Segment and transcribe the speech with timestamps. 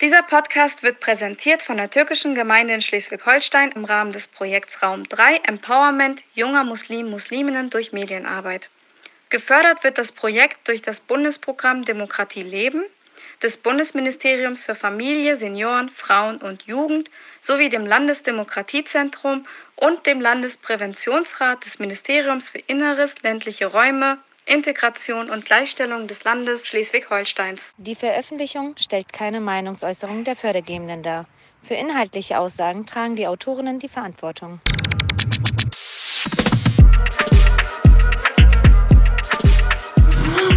[0.00, 5.06] Dieser Podcast wird präsentiert von der türkischen Gemeinde in Schleswig-Holstein im Rahmen des Projekts Raum
[5.06, 8.70] 3 Empowerment junger Muslim-Musliminnen durch Medienarbeit.
[9.28, 12.82] Gefördert wird das Projekt durch das Bundesprogramm Demokratie Leben
[13.42, 17.10] des Bundesministeriums für Familie, Senioren, Frauen und Jugend
[17.40, 19.46] sowie dem Landesdemokratiezentrum
[19.76, 27.72] und dem Landespräventionsrat des Ministeriums für Inneres, ländliche Räume, Integration und Gleichstellung des Landes Schleswig-Holsteins.
[27.76, 31.26] Die Veröffentlichung stellt keine Meinungsäußerung der Fördergebenden dar.
[31.62, 34.60] Für inhaltliche Aussagen tragen die Autorinnen die Verantwortung.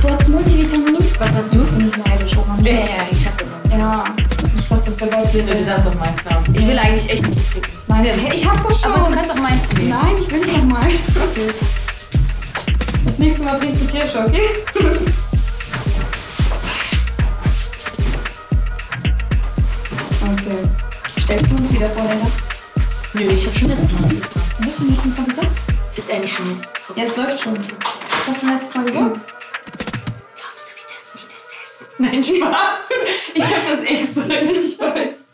[0.02, 0.98] Du hast Multivitamin.
[1.20, 1.62] Was hast du?
[1.62, 3.80] Ich bin nicht neidisch, aber Ja, ja, ich hasse Mann.
[3.80, 4.16] Ja,
[4.58, 5.24] ich dachte, das wäre geil.
[5.34, 6.56] Ja, du darfst auch meins haben.
[6.56, 7.72] Ich will eigentlich echt nicht trinken.
[7.88, 8.92] Nein, ich hab doch schon.
[8.92, 9.90] Aber du kannst auch meins nehmen.
[9.90, 10.88] Nein, ich will nicht nochmal.
[11.34, 11.73] Okay.
[13.24, 14.50] Das nächste Mal bringst du Kirsche, okay?
[20.22, 20.58] Okay.
[21.22, 22.28] Stellst du uns wieder vor, Lena?
[23.14, 24.36] Nö, ich hab schon letztes Mal gesagt.
[24.60, 25.48] Hast du letztens mal gesagt?
[25.96, 26.74] Ist eigentlich schon jetzt.
[26.98, 27.58] Ja, es läuft schon.
[28.28, 29.22] Hast du letztes Mal gesagt?
[30.36, 31.24] Glaubst du, wie das mit
[31.64, 31.88] essen?
[32.00, 32.90] Nein, Spaß.
[33.36, 35.34] Ich hab das extra nicht weiß.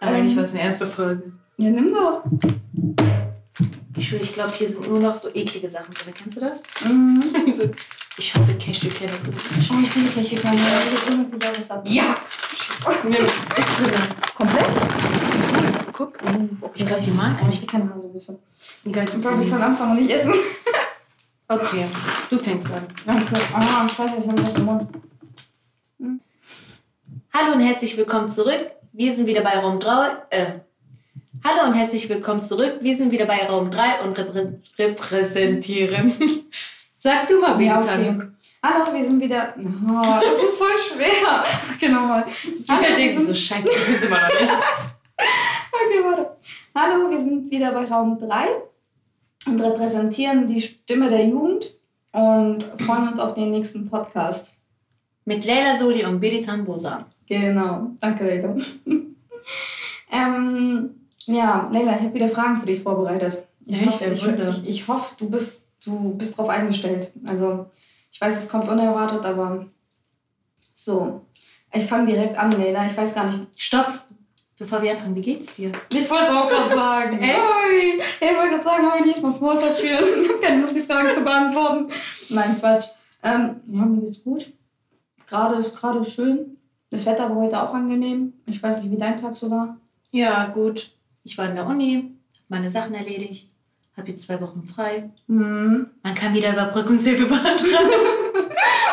[0.00, 0.16] Aber Ähm.
[0.16, 1.22] eigentlich war es eine ernste Frage.
[1.58, 2.22] Ja, nimm doch.
[4.04, 6.12] Ich schwöre, ich glaube, hier sind nur noch so eklige Sachen drin.
[6.12, 6.62] Kennst du das?
[6.84, 7.24] Mhm.
[7.54, 7.70] So,
[8.18, 9.12] ich hoffe, Cashewkerne.
[9.72, 10.58] Oh, ich liebe Cashewkerne.
[11.86, 12.16] Ja!
[13.02, 13.32] Nimm, ist
[13.80, 13.90] drin.
[14.34, 14.66] Komplett?
[15.90, 16.18] Guck,
[16.60, 17.38] ob ich glaube, die mag.
[17.42, 18.38] Oh, ich will keine Haselnüsse.
[18.84, 20.34] Egal, Ich du glaube, ich soll anfangen und nicht essen.
[21.48, 21.86] Okay,
[22.28, 22.86] du fängst an.
[23.06, 23.34] Danke.
[23.54, 24.86] Ah, scheiße, ich habe was im Mund.
[27.32, 28.70] Hallo und herzlich willkommen zurück.
[28.92, 30.16] Wir sind wieder bei Raum 3.
[30.28, 30.46] Äh,
[31.44, 32.78] hallo und herzlich willkommen zurück.
[32.80, 36.12] Wir sind wieder bei Raum 3 und reprä repräsentieren.
[36.98, 38.18] Sag du mal, Ja, okay.
[38.62, 39.54] Hallo, wir sind wieder.
[39.58, 41.44] Oh, das ist voll schwer.
[41.74, 42.24] Okay, nochmal.
[42.68, 44.52] Hallo, wir denkst du sind- so, scheiße, ich bin's immer noch nicht.
[45.86, 46.36] Okay, warte.
[46.74, 48.46] Hallo, wir sind wieder bei Raum 3
[49.46, 51.74] und repräsentieren die Stimme der Jugend
[52.12, 54.60] und freuen uns auf den nächsten Podcast.
[55.24, 57.04] Mit Leila Soli und Beditan Bosan.
[57.26, 57.90] Genau.
[58.00, 58.54] Danke, Leila.
[60.12, 60.90] ähm,
[61.26, 63.46] ja, Leila, ich habe wieder Fragen für dich vorbereitet.
[63.66, 64.00] Ich Echt?
[64.00, 67.12] hoffe, ich, ich, ich hoffe, du bist, du bist drauf eingestellt.
[67.26, 67.66] Also,
[68.12, 69.66] ich weiß, es kommt unerwartet, aber
[70.74, 71.22] so.
[71.72, 72.86] Ich fange direkt an, Leila.
[72.86, 73.40] Ich weiß gar nicht.
[73.56, 74.00] Stopp!
[74.56, 75.72] Bevor wir anfangen, wie geht's dir?
[75.90, 77.18] Ich wollte auch gerade sagen.
[77.22, 77.36] Echt?
[77.36, 78.00] Oi.
[78.20, 80.22] Hey, ich wollte gerade sagen, wollen wir nicht mal Smalltalk führen?
[80.22, 81.88] Ich habe keine Lust, die Fragen zu beantworten.
[82.30, 82.86] Nein, Quatsch.
[83.24, 84.52] Ähm, ja, mir geht's gut.
[85.26, 86.58] Gerade ist gerade schön.
[86.90, 88.34] Das Wetter war heute auch angenehm.
[88.46, 89.76] Ich weiß nicht, wie dein Tag so war.
[90.12, 90.92] Ja, gut.
[91.24, 93.50] Ich war in der Uni, hab meine Sachen erledigt,
[93.96, 95.10] habe jetzt zwei Wochen frei.
[95.26, 95.86] Mhm.
[96.02, 97.90] Man kann wieder Überbrückungshilfe beantragen.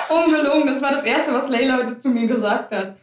[0.09, 2.97] Ungelogen, das war das Erste, was Leila heute zu mir gesagt hat.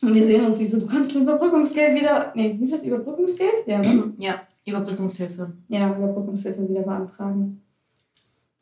[0.00, 2.32] Und wir sehen uns, sie so, du kannst Überbrückungsgeld wieder.
[2.34, 3.66] Nee, wie ist das Überbrückungsgeld?
[3.66, 4.12] Ja, ne?
[4.18, 5.52] ja, Überbrückungshilfe.
[5.68, 7.62] Ja, Überbrückungshilfe wieder beantragen.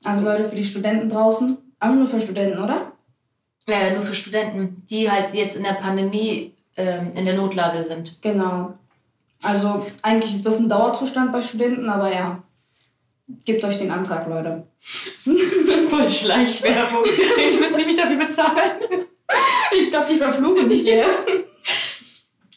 [0.04, 1.58] Also Leute, für die Studenten draußen.
[1.78, 2.92] Aber nur für Studenten, oder?
[3.66, 8.20] Äh, nur für Studenten, die halt jetzt in der Pandemie ähm, in der Notlage sind.
[8.22, 8.74] Genau.
[9.42, 12.42] Also eigentlich ist das ein Dauerzustand bei Studenten, aber ja.
[13.44, 14.66] Gebt euch den Antrag, Leute.
[15.88, 17.04] Voll Schleichwerbung.
[17.04, 18.72] Ich muss nämlich dafür bezahlen.
[19.74, 21.04] Ich glaube, die verfluchen dich hier.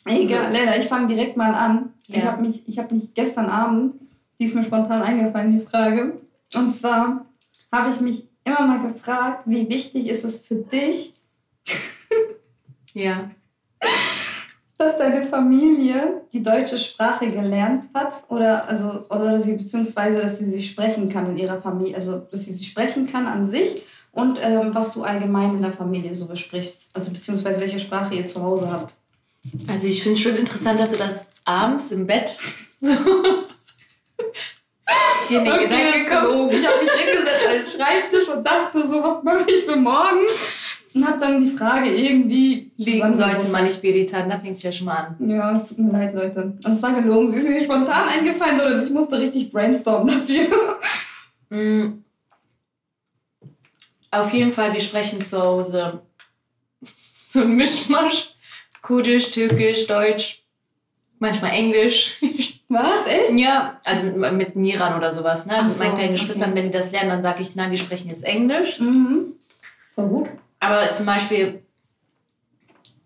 [0.06, 1.94] Egal, Lena, ich fange direkt mal an.
[2.08, 2.24] Ich Ja.
[2.26, 3.96] habe mich, ich hab mich gestern Abend,
[4.40, 6.20] die ist mir spontan eingefallen, die Frage.
[6.54, 7.26] Und zwar
[7.72, 11.14] habe ich mich immer mal gefragt, wie wichtig ist es für dich,
[12.94, 13.30] Ja.
[14.78, 20.40] dass deine Familie die deutsche Sprache gelernt hat oder also oder dass sie beziehungsweise dass
[20.40, 23.84] sie sie sprechen kann in ihrer Familie, also dass sie sie sprechen kann an sich
[24.12, 28.28] und ähm, was du allgemein in der Familie so besprichst, also beziehungsweise welche Sprache ihr
[28.28, 28.96] zu Hause habt.
[29.68, 32.40] Also ich finde es schon interessant, dass du das abends im Bett
[32.82, 32.92] so
[35.30, 36.54] in den Gedanken kommst.
[36.54, 40.26] Ich habe mich hingesetzt an den Schreibtisch und dachte so, was mache ich für morgen?
[40.96, 44.72] Und habe dann die Frage irgendwie Liegen sollte man nicht meditieren, da fängst du ja
[44.72, 45.30] schon mal an.
[45.30, 46.54] Ja, es tut mir leid, Leute.
[46.64, 47.32] Also, es war gelogen.
[47.32, 50.80] Sie ist mir nicht spontan eingefallen, sondern ich musste richtig brainstormen dafür.
[51.50, 52.04] Mm.
[54.12, 56.02] Auf jeden Fall, wir sprechen zu Hause
[57.36, 58.32] so ein Mischmasch.
[58.82, 60.44] Kurdisch, Türkisch, Deutsch,
[61.20, 62.18] manchmal Englisch.
[62.70, 63.06] Was?
[63.08, 63.38] Echt?
[63.38, 65.46] ja, also mit, mit Miran oder sowas.
[65.46, 65.56] Ne?
[65.56, 66.20] Also Ach mit meinen so, kleinen okay.
[66.20, 68.80] Geschwistern, wenn die das lernen, dann sage ich, nein, wir sprechen jetzt Englisch.
[68.80, 69.34] Mhm.
[69.94, 70.30] Voll gut.
[70.66, 71.64] Aber zum Beispiel,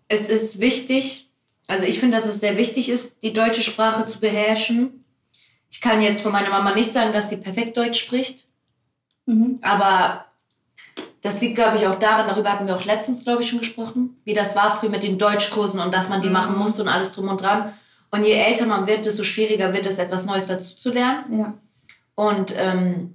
[0.08, 1.30] es ist wichtig,
[1.66, 5.04] also ich finde, dass es sehr wichtig ist, die deutsche Sprache zu beherrschen.
[5.70, 8.46] Ich kann jetzt von meiner Mama nicht sagen, dass sie perfekt Deutsch spricht,
[9.26, 9.58] Mhm.
[9.62, 10.24] aber
[11.20, 14.16] das liegt, glaube ich, auch daran, darüber hatten wir auch letztens, glaube ich, schon gesprochen,
[14.24, 16.32] wie das war früher mit den Deutschkursen und dass man die Mhm.
[16.32, 17.74] machen musste und alles drum und dran.
[18.10, 21.38] Und je älter man wird, desto schwieriger wird es, etwas Neues dazu zu lernen.
[21.38, 21.54] Ja.
[22.14, 23.14] Und ähm,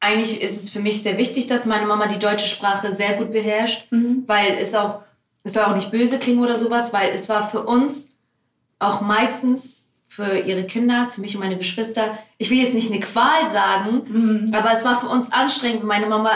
[0.00, 3.32] eigentlich ist es für mich sehr wichtig, dass meine Mama die deutsche Sprache sehr gut
[3.32, 4.24] beherrscht, Mhm.
[4.26, 5.00] weil es auch,
[5.44, 8.10] es soll auch nicht böse klingen oder sowas, weil es war für uns
[8.78, 13.00] auch meistens für ihre Kinder, für mich und meine Geschwister, ich will jetzt nicht eine
[13.00, 14.02] Qual sagen,
[14.46, 14.54] Mhm.
[14.54, 16.30] aber es war für uns anstrengend, wenn meine Mama.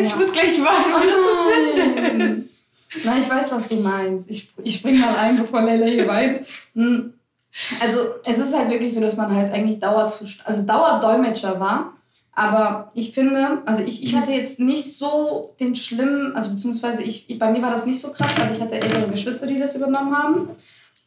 [0.00, 0.16] Ich Ja.
[0.16, 2.66] muss gleich weinen, weil das so Sinn ist.
[3.04, 4.30] Na, ich weiß, was du meinst.
[4.30, 6.46] Ich, ich spring mal ein, bevor Leila hier weint.
[6.74, 7.12] Hm.
[7.80, 11.92] Also, es ist halt wirklich so, dass man halt eigentlich Dauerzust also Dauerdolmetscher war.
[12.36, 17.30] Aber ich finde, also ich, ich hatte jetzt nicht so den schlimmen, also beziehungsweise ich,
[17.30, 19.74] ich, bei mir war das nicht so krass, weil ich hatte ältere Geschwister, die das
[19.74, 20.50] übernommen haben.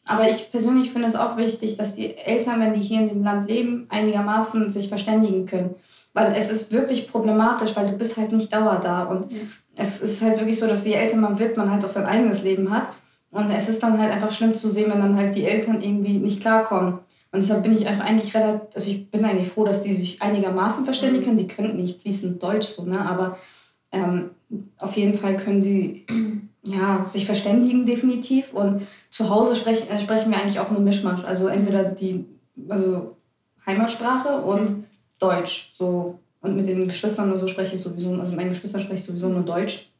[0.06, 3.22] Aber ich persönlich finde es auch wichtig, dass die Eltern, wenn die hier in dem
[3.22, 5.76] Land leben, einigermaßen sich verständigen können.
[6.14, 9.04] Weil es ist wirklich problematisch, weil du bist halt nicht dauer da.
[9.04, 9.30] Und
[9.76, 12.42] es ist halt wirklich so, dass je älter man wird, man halt auch sein eigenes
[12.42, 12.88] Leben hat.
[13.30, 16.18] Und es ist dann halt einfach schlimm zu sehen, wenn dann halt die Eltern irgendwie
[16.18, 16.98] nicht klarkommen.
[17.32, 20.20] Und deshalb bin ich auch eigentlich relativ, also ich bin eigentlich froh, dass die sich
[20.20, 21.38] einigermaßen verständigen können.
[21.38, 23.00] Die können nicht fließend Deutsch so, ne?
[23.08, 23.38] Aber
[23.92, 24.30] ähm,
[24.78, 26.06] auf jeden Fall können sie
[26.62, 28.52] ja, sich verständigen definitiv.
[28.52, 31.24] Und zu Hause sprech, äh, sprechen wir eigentlich auch nur Mischmasch.
[31.24, 32.24] Also entweder die
[32.68, 33.16] also
[33.64, 34.86] Heimatsprache und
[35.18, 35.72] Deutsch.
[35.76, 36.18] So.
[36.40, 39.04] Und mit den Geschwistern oder so spreche ich sowieso, also mit meinen Geschwistern spreche ich
[39.04, 39.90] sowieso nur Deutsch.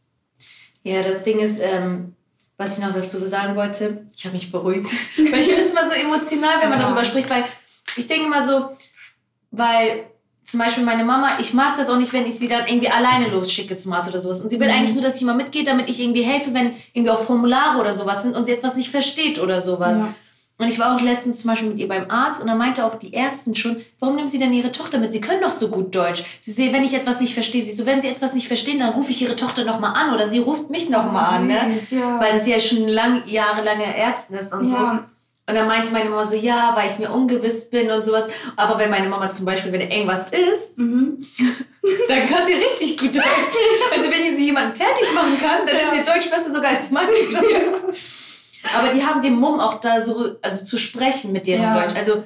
[0.83, 2.15] Ja, das Ding ist, ähm,
[2.61, 4.87] was ich noch dazu sagen wollte, ich habe mich beruhigt.
[5.17, 6.87] weil ich finde es immer so emotional, wenn man Ja.
[6.87, 7.45] darüber spricht, weil
[7.97, 8.71] ich denke immer so,
[9.51, 10.05] weil
[10.45, 13.29] zum Beispiel meine Mama, ich mag das auch nicht, wenn ich sie dann irgendwie alleine
[13.29, 14.41] losschicke zum Arzt oder sowas.
[14.43, 14.75] Und sie will Mhm.
[14.75, 17.95] eigentlich nur, dass ich immer mitgehe, damit ich irgendwie helfe, wenn irgendwie auch Formulare oder
[17.95, 19.97] sowas sind und sie etwas nicht versteht oder sowas.
[19.99, 20.15] Ja.
[20.61, 22.97] Und ich war auch letztens zum Beispiel mit ihr beim Arzt und da meinte auch
[22.97, 25.11] die Ärztin schon, warum nehmen Sie denn Ihre Tochter mit?
[25.11, 26.23] Sie können doch so gut Deutsch.
[26.41, 28.91] Sie sehe, wenn ich etwas nicht verstehe, sie so, wenn Sie etwas nicht verstehen, dann
[28.93, 31.79] rufe ich Ihre Tochter nochmal an oder sie ruft mich nochmal an, ne?
[31.91, 32.21] Ja.
[32.21, 34.77] Weil sie ja schon lang, jahrelange Ärztin ist und so.
[34.77, 35.05] ja.
[35.49, 38.29] Und dann meinte meine Mama so, ja, weil ich mir ungewiss bin und sowas.
[38.55, 41.27] Aber wenn meine Mama zum Beispiel, wenn irgendwas ist, Mhm.
[42.09, 43.25] dann kann sie richtig gut Deutsch.
[43.97, 47.09] Also wenn sie jemanden fertig machen kann, dann ist ihr Deutsch besser sogar als mein.
[48.77, 51.75] Aber die haben den Mumm auch da so, also zu sprechen mit deren Ja.
[51.81, 51.97] Deutsch.
[51.97, 52.25] Also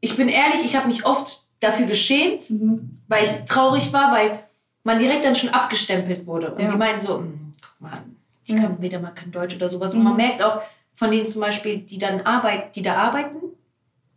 [0.00, 2.98] ich bin ehrlich, ich habe mich oft dafür geschämt, Mhm.
[3.08, 4.40] weil ich traurig war, weil
[4.84, 6.52] man direkt dann schon abgestempelt wurde.
[6.52, 6.70] Und Ja.
[6.72, 8.02] die meinen so, "Hm, guck mal,
[8.48, 8.60] die Ja.
[8.62, 9.92] können weder mal kein Deutsch oder sowas.
[9.94, 10.04] Und Mhm.
[10.04, 10.60] man merkt auch
[10.94, 13.36] von denen zum Beispiel, die dann arbeiten, die da arbeiten,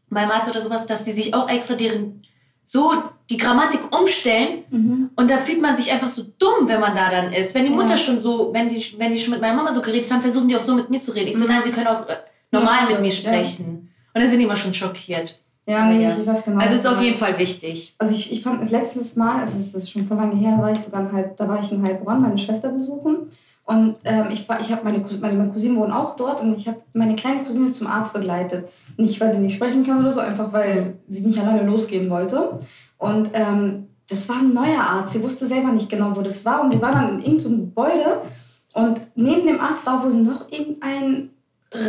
[0.09, 2.21] beim Arzt oder sowas, dass die sich auch extra deren
[2.65, 2.91] so
[3.29, 5.09] die Grammatik umstellen Mhm.
[5.15, 7.53] und da fühlt man sich einfach so dumm, wenn man da dann ist.
[7.55, 7.77] Wenn die Ja.
[7.77, 10.47] Mutter schon so, wenn die, wenn die schon mit meiner Mama so geredet haben, versuchen
[10.47, 11.27] die auch so mit mir zu reden.
[11.29, 11.47] Ich so, Mhm.
[11.49, 12.15] nein, sie können auch äh,
[12.51, 13.13] normal Ja, mit mir ja.
[13.13, 13.89] sprechen.
[14.13, 15.39] Und dann sind die immer schon schockiert.
[15.67, 16.15] Ja, nee, Ja.
[16.19, 16.59] ich weiß genau.
[16.59, 17.17] Also was ist auf jeden.
[17.17, 17.95] Fall wichtig.
[17.97, 20.71] Also ich, ich fand letztes Mal, also das ist schon vor lange her, da war
[20.71, 23.31] ich sogar in Halb, da war ich in Heilbronn, meine Schwester besuchen.
[23.65, 26.55] Und ähm, ich war, ich habe meine, Cousin- meine, meine Cousinen wohnen auch dort und
[26.55, 28.69] ich habe meine kleine Cousine zum Arzt begleitet.
[28.95, 32.59] Nicht, weil sie nicht sprechen kann oder so, einfach weil sie nicht alleine losgehen wollte.
[32.99, 35.13] Und ähm, das war ein neuer Arzt.
[35.13, 36.61] Sie wusste selber nicht genau, wo das war.
[36.61, 38.21] Und wir waren dann in irgendeinem Gebäude
[38.73, 41.31] und neben dem Arzt war wohl noch irgendein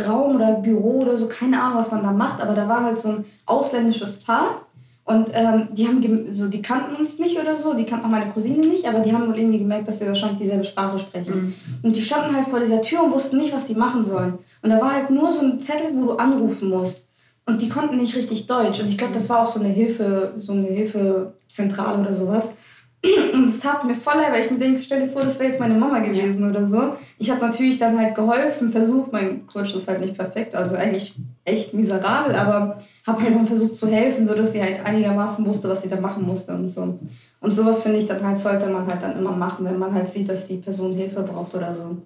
[0.07, 2.99] Raum oder Büro oder so, keine Ahnung, was man da macht, aber da war halt
[2.99, 4.66] so ein ausländisches Paar.
[5.07, 8.29] Und ähm, die haben so, die kannten uns nicht oder so, die kannten auch meine
[8.29, 11.55] Cousine nicht, aber die haben wohl irgendwie gemerkt, dass wir wahrscheinlich dieselbe Sprache sprechen.
[11.81, 14.33] Und die standen halt vor dieser Tür und wussten nicht, was die machen sollen.
[14.61, 17.07] Und da war halt nur so ein Zettel, wo du anrufen musst.
[17.45, 18.81] Und die konnten nicht richtig Deutsch.
[18.81, 22.55] Und ich glaube, das war auch so eine Hilfe, so eine Hilfezentrale oder sowas.
[23.33, 25.51] Und es tat mir voll leid, weil ich mir denke, stell dir vor, das wäre
[25.51, 26.97] jetzt meine Mama gewesen oder so.
[27.17, 31.15] Ich habe natürlich dann halt geholfen, versucht, mein Deutsch ist halt nicht perfekt, also eigentlich
[31.47, 35.81] echt miserabel, aber habe halt dann versucht zu helfen, sodass die halt einigermaßen wusste, was
[35.81, 36.99] sie da machen musste und so.
[37.39, 40.09] Und sowas finde ich dann halt, sollte man halt dann immer machen, wenn man halt
[40.09, 41.97] sieht, dass die Person Hilfe braucht oder so.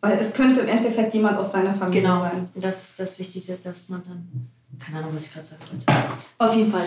[0.00, 2.20] Weil es könnte im Endeffekt jemand aus deiner Familie Genau.
[2.20, 2.48] sein.
[2.54, 4.48] Das ist das Wichtigste, dass man dann.
[4.78, 5.86] Keine Ahnung, was ich gerade sagen wollte.
[6.38, 6.82] Auf jeden Fall.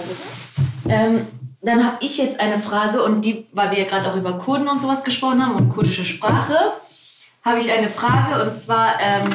[0.90, 1.28] Ähm,
[1.62, 4.68] dann habe ich jetzt eine Frage und die, weil wir ja gerade auch über Kurden
[4.68, 6.56] und sowas gesprochen haben und kurdische Sprache,
[7.44, 9.30] habe ich eine Frage und zwar ähm,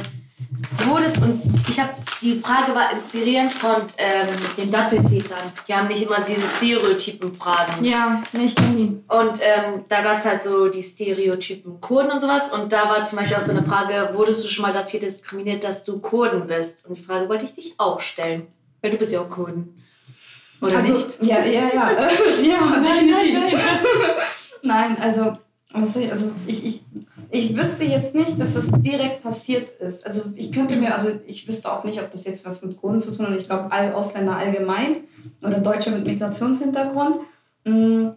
[0.87, 5.53] wurde es und ich habe die Frage war inspirierend von ähm, den Datteltätern.
[5.69, 7.85] Die haben nicht immer diese Stereotypen Fragen.
[7.85, 9.01] Ja, ich kenne die.
[9.07, 12.51] Und ähm, da gab es halt so die Stereotypen Kurden und sowas.
[12.51, 15.63] Und da war zum Beispiel auch so eine Frage, wurdest du schon mal dafür diskriminiert,
[15.63, 16.87] dass du Kurden bist?
[16.87, 18.49] Und die Frage wollte ich dich auch stellen.
[18.83, 19.81] Weil du bist ja auch Kurden.
[20.61, 21.23] Oder also, nicht?
[21.23, 21.91] Ja, ja, ja.
[22.43, 22.59] Ja.
[24.63, 25.39] Nein, also,
[25.71, 26.83] was soll ich, also ich, ich,
[27.31, 30.07] ich wüsste jetzt nicht, dass das direkt passiert ist.
[30.07, 33.01] Also ich könnte mir, also ich wüsste auch nicht, ob das jetzt was mit Kurden
[33.01, 33.37] zu tun hat.
[33.37, 34.99] Ich glaube, all Ausländer allgemein
[35.43, 37.17] oder Deutsche mit Migrationshintergrund.
[37.65, 38.09] Mm,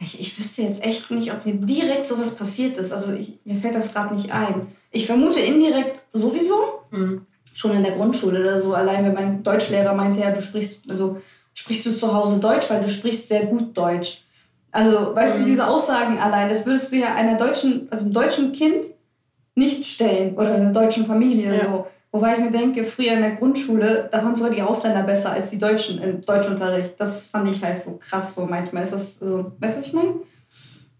[0.00, 2.92] Ich, ich wüsste jetzt echt nicht, ob mir direkt sowas passiert ist.
[2.92, 4.68] Also ich, mir fällt das gerade nicht ein.
[4.90, 6.56] Ich vermute indirekt sowieso.
[6.90, 7.26] Mhm.
[7.52, 8.74] Schon in der Grundschule oder so.
[8.74, 11.20] Allein wenn mein Deutschlehrer meinte, ja, du sprichst, also
[11.52, 14.22] sprichst du zu Hause Deutsch, weil du sprichst sehr gut Deutsch.
[14.70, 15.42] Also, weißt Mhm.
[15.44, 18.86] du, diese Aussagen allein, das würdest du ja einer deutschen, also einem deutschen Kind
[19.54, 21.60] nicht stellen oder einer deutschen Familie Ja.
[21.60, 21.86] so.
[22.10, 25.50] Wobei ich mir denke, früher in der Grundschule, da waren sogar die Ausländer besser als
[25.50, 26.94] die Deutschen im Deutschunterricht.
[26.98, 28.84] Das fand ich halt so krass so manchmal.
[28.84, 30.14] Ist das so, weißt du, was ich meine?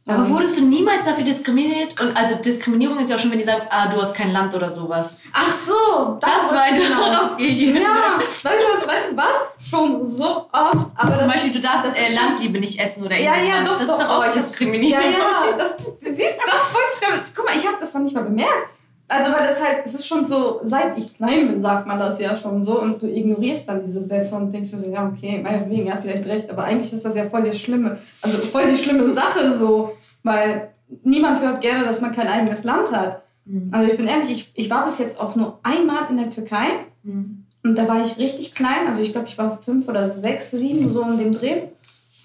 [0.08, 2.00] Aber wurdest du niemals dafür diskriminiert?
[2.00, 4.54] Und also Diskriminierung ist ja auch schon, wenn die sagen, ah, du hast kein Land
[4.54, 5.18] oder sowas.
[5.32, 7.36] Ach so, Das war meine genau.
[7.38, 7.60] ich.
[7.60, 9.68] Ja, weißt du was, weißt du was?
[9.68, 10.86] Schon so oft.
[10.96, 13.48] Aber Zum das- Beispiel, du darfst das äh, Landliebe nicht essen oder Ja, irgendwas.
[13.58, 13.98] ja, doch, Das doch.
[13.98, 15.02] ist doch auch oh, Diskriminierung.
[15.04, 15.10] Ja,
[15.50, 17.22] ja, das, siehst, das wollte ich damit.
[17.36, 18.70] Guck mal, ich habe das noch nicht mal bemerkt.
[19.10, 22.20] Also, weil das halt, es ist schon so, seit ich klein bin, sagt man das
[22.20, 25.86] ja schon so und du ignorierst dann diese Sätze und denkst so, ja, okay, meinetwegen,
[25.86, 28.76] er hat vielleicht recht, aber eigentlich ist das ja voll die schlimme, also voll die
[28.76, 29.96] schlimme Sache so,
[30.28, 30.70] weil
[31.02, 33.22] niemand hört gerne, dass man kein eigenes Land hat.
[33.44, 33.70] Mhm.
[33.72, 36.66] Also, ich bin ehrlich, ich, ich war bis jetzt auch nur einmal in der Türkei
[37.04, 37.44] Mhm.
[37.64, 40.90] und da war ich richtig klein, also ich glaube, ich war fünf oder sechs, sieben,
[40.90, 41.62] so in dem Dreh.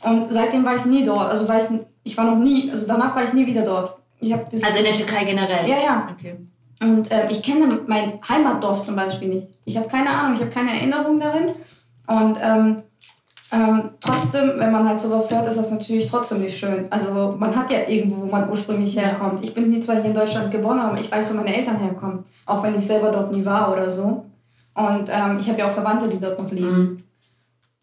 [0.03, 1.29] Und seitdem war ich nie dort.
[1.29, 1.69] Also war ich,
[2.03, 3.95] ich war noch nie, also danach war ich nie wieder dort.
[4.19, 4.63] Ich das.
[4.63, 5.69] Also in der Türkei generell?
[5.69, 6.10] ja, ja.
[6.12, 6.36] Okay.
[6.81, 9.48] Und äh, ich kenne mein Heimatdorf zum Beispiel nicht.
[9.63, 11.51] Ich habe keine Ahnung, ich habe keine Erinnerung darin.
[12.07, 12.83] Und ähm,
[13.53, 16.88] ähm, trotzdem, wenn man halt sowas hört, ist das natürlich trotzdem nicht schön.
[16.89, 19.43] Also man hat ja irgendwo, wo man ursprünglich herkommt.
[19.43, 22.24] Ich bin hier zwar hier in Deutschland geboren, aber ich weiß, wo meine Eltern herkommen.
[22.48, 24.25] Auch wenn ich selber dort nie war oder so.
[24.74, 27.03] Und ähm, ich habe ja auch Verwandte, die dort noch leben.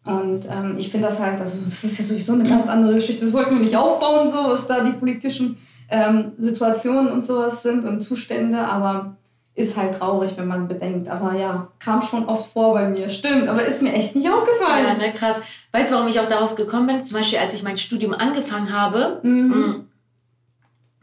[0.05, 0.13] Mhm.
[0.13, 3.23] Und ähm, ich finde das halt, also das ist ja sowieso eine ganz andere Geschichte.
[3.23, 5.57] Das wollten wir nicht aufbauen, so was da die politischen
[5.89, 9.15] ähm, Situationen und sowas sind und Zustände, aber
[9.53, 11.09] ist halt traurig, wenn man bedenkt.
[11.09, 14.35] Aber ja, kam schon oft vor bei mir, stimmt, aber ist mir echt nicht Ja,
[14.35, 14.97] aufgefallen.
[14.97, 15.35] ne, krass.
[15.73, 17.03] Weißt du, warum ich auch darauf gekommen bin?
[17.03, 19.19] Zum Beispiel, als ich mein Studium angefangen habe.
[19.23, 19.47] Mhm.
[19.47, 19.87] Mhm.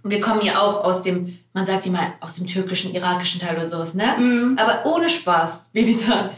[0.04, 3.66] Wir kommen ja auch aus dem, man sagt immer, aus dem türkischen, irakischen Teil oder
[3.66, 4.14] sowas, ne?
[4.18, 4.56] Mhm.
[4.58, 6.30] Aber ohne Spaß, Belitan.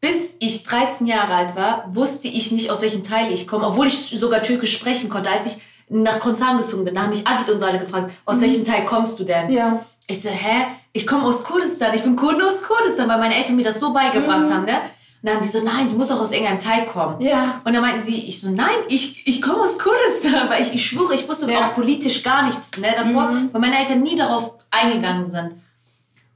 [0.00, 3.88] Bis ich 13 Jahre alt war, wusste ich nicht, aus welchem Teil ich komme, obwohl
[3.88, 5.28] ich sogar Türkisch sprechen konnte.
[5.28, 8.36] Als ich nach Konzern gezogen bin, da haben mich Agit und so alle gefragt, aus
[8.36, 8.40] Mhm.
[8.42, 9.50] welchem Teil kommst du denn?
[9.50, 9.84] Ja.
[10.10, 10.66] Ich so, hä?
[10.92, 13.92] Ich komme aus Kurdistan, ich bin Kurdin aus Kurdistan, weil meine Eltern mir das so
[13.92, 14.52] beigebracht Mhm.
[14.54, 14.72] haben, ne?
[15.20, 17.20] Und dann haben die so, nein, du musst auch aus irgendeinem Teil kommen.
[17.20, 17.60] Ja.
[17.64, 20.86] Und dann meinten die, ich so, nein, ich, ich komme aus Kurdistan, weil ich, ich
[20.86, 21.68] schwöre, ich wusste Ja.
[21.70, 23.50] auch politisch gar nichts ne, davor, Mhm.
[23.52, 25.52] weil meine Eltern nie darauf eingegangen sind.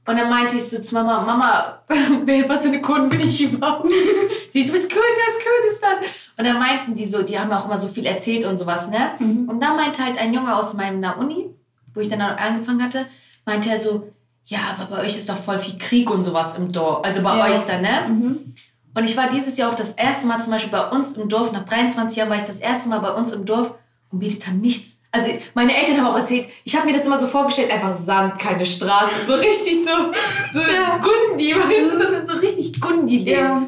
[0.05, 1.79] Und dann meinte ich so zu Mama, Mama,
[2.47, 3.89] was für eine Kurdin bin ich überhaupt?
[4.51, 5.95] Sie, du bist Kurdin aus Kurdistan.
[6.37, 9.11] Und dann meinten die so, die haben auch immer so viel erzählt und sowas, ne?
[9.19, 9.47] Mhm.
[9.49, 11.49] Und dann meinte halt ein Junge aus meiner Uni,
[11.93, 13.05] wo ich dann angefangen hatte,
[13.45, 14.09] meinte er so,
[14.45, 17.05] ja, aber bei euch ist doch voll viel Krieg und sowas im Dorf.
[17.05, 17.45] Also bei Ja.
[17.45, 18.05] euch dann, ne?
[18.09, 18.53] Mhm.
[18.95, 21.51] Und ich war dieses Jahr auch das erste Mal zum Beispiel bei uns im Dorf,
[21.51, 23.73] nach 23 Jahren war ich das erste Mal bei uns im Dorf
[24.11, 24.97] und Meditan nichts.
[25.11, 28.37] Also meine Eltern haben auch erzählt, ich habe mir das immer so vorgestellt, einfach Sand,
[28.39, 30.11] keine Straßen, so richtig so,
[30.51, 30.97] so Ja.
[30.99, 33.29] Gundi, weißt du, das sind so richtig Gundi-Leben.
[33.39, 33.67] Ja.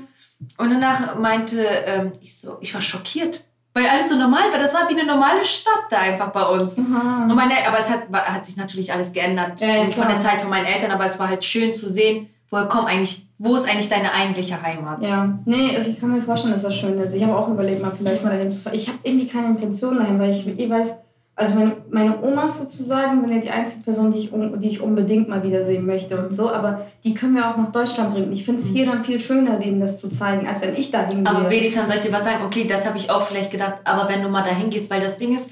[0.58, 3.44] Und danach meinte ähm, ich so, ich war schockiert,
[3.76, 4.58] weil alles so normal war.
[4.58, 6.80] Das war wie eine normale Stadt da einfach bei uns.
[6.80, 7.26] Aha.
[7.30, 10.50] Und meine, aber es hat, hat sich natürlich alles geändert Ja, von der Zeit von
[10.50, 13.90] meinen Eltern, aber es war halt schön zu sehen, woher kommt eigentlich, wo ist eigentlich
[13.90, 15.04] deine eigentliche Heimat?
[15.04, 17.14] Ja, nee, also ich kann mir vorstellen, dass das schön ist.
[17.14, 18.76] Ich habe auch überlegt, mal vielleicht mal dahin zu fahren.
[18.76, 20.96] Ich habe irgendwie keine Intention dahin, weil ich eh weiß,
[21.38, 25.28] also meine, meine Omas sozusagen sind ja die einzige Person, die ich, die ich unbedingt
[25.28, 28.32] mal wiedersehen möchte und so, aber die können wir auch nach Deutschland bringen.
[28.32, 31.06] Ich finde es hier dann viel schöner, denen das zu zeigen, als wenn ich da
[31.06, 31.28] hingehe.
[31.28, 32.46] Aber Beditan, soll ich dir was sagen?
[32.46, 35.18] Okay, das habe ich auch vielleicht gedacht, aber wenn du mal dahin gehst, weil das
[35.18, 35.50] Ding ist,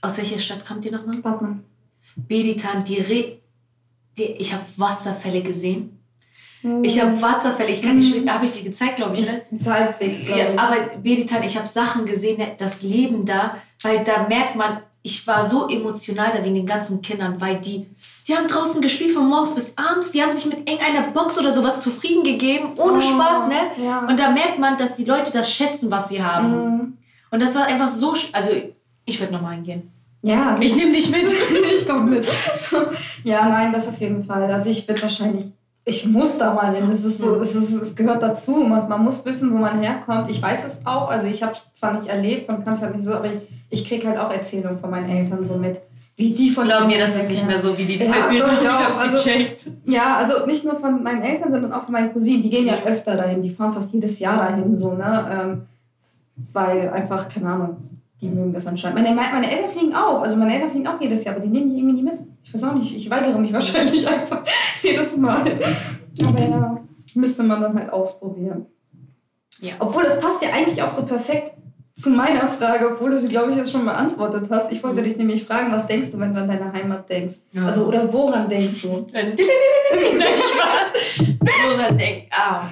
[0.00, 1.18] aus welcher Stadt kommt ihr nochmal?
[1.22, 1.56] Warte mal.
[2.16, 3.38] Beditan, die, Re
[4.16, 5.98] die ich habe Wasserfälle gesehen.
[6.62, 6.84] Mhm.
[6.84, 8.30] Ich habe Wasserfälle, ich kann nicht, Mhm.
[8.30, 9.42] habe ich dir gezeigt, glaube ich, ne?
[9.66, 10.58] Halbwegs, glaube Ja, ich.
[10.58, 15.48] aber Beditan, ich habe Sachen gesehen, das Leben da, weil da merkt man, ich war
[15.48, 17.86] so emotional da wegen den ganzen Kindern, weil die,
[18.28, 21.50] die haben draußen gespielt von morgens bis abends, die haben sich mit irgendeiner Box oder
[21.52, 23.84] sowas zufrieden gegeben, ohne Oh, Spaß, ne?
[23.84, 24.06] Ja.
[24.06, 26.50] Und da merkt man, dass die Leute das schätzen, was sie haben.
[26.76, 26.98] Mhm.
[27.32, 28.50] Und das war einfach so, sch- also
[29.04, 29.90] ich würde nochmal hingehen.
[30.22, 31.24] ja, also Ich nehme dich mit.
[31.72, 32.24] ich komme mit.
[32.24, 32.76] So,
[33.24, 34.50] ja, nein, das auf jeden Fall.
[34.52, 35.46] Also ich würde wahrscheinlich,
[35.84, 36.90] ich muss da mal hin.
[36.92, 38.52] Es ist so, es, ist, es gehört dazu.
[38.58, 40.30] Man, man muss wissen, wo man herkommt.
[40.30, 41.08] Ich weiß es auch.
[41.10, 43.32] Also ich habe es zwar nicht erlebt und kann es halt nicht so, aber ich,
[43.70, 45.80] ich kriege halt auch Erzählungen von meinen Eltern so mit,
[46.16, 48.44] wie die von Glaub mir, das ist nicht mehr so, wie die das Ja, erzählt
[48.46, 48.56] haben.
[48.58, 49.70] Ich ja, hab's also- gecheckt.
[49.86, 52.42] Ja, also nicht nur von meinen Eltern, sondern auch von meinen Cousinen.
[52.42, 53.42] Die gehen ja öfter dahin.
[53.42, 55.26] Die fahren fast jedes Jahr dahin, so, ne?
[55.32, 55.62] Ähm,
[56.52, 57.76] weil einfach, keine Ahnung,
[58.20, 59.02] die mögen das anscheinend.
[59.02, 60.22] Meine, meine Eltern fliegen auch.
[60.22, 62.20] Also meine Eltern fliegen auch jedes Jahr, aber die nehmen die irgendwie nie mit.
[62.44, 64.44] Ich weiß auch nicht, ich weigere mich wahrscheinlich einfach
[64.82, 65.44] jedes Mal.
[66.24, 66.80] Aber ja,
[67.14, 68.66] müsste man dann halt ausprobieren.
[69.60, 69.74] Ja.
[69.78, 71.52] Obwohl, das passt ja eigentlich auch so perfekt
[71.94, 74.72] zu meiner Frage, obwohl du sie, glaube ich, jetzt schon beantwortet hast.
[74.72, 77.36] Ich wollte dich nämlich fragen, was denkst du, wenn du an deine Heimat denkst?
[77.52, 77.66] Ja.
[77.66, 79.06] Also, oder woran denkst du?
[81.40, 82.24] Woran denk?
[82.30, 82.68] Ah.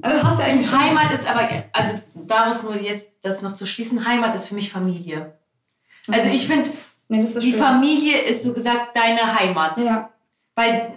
[0.00, 4.06] Also, hast du eigentlich Heimat ist aber, also darauf nur jetzt das noch zu schließen,
[4.06, 5.34] Heimat ist für mich Familie.
[6.08, 6.70] Also ich finde,
[7.08, 7.60] Nee, das ist die schön.
[7.60, 9.78] Familie ist so gesagt deine Heimat.
[9.78, 10.10] Ja.
[10.54, 10.92] Weil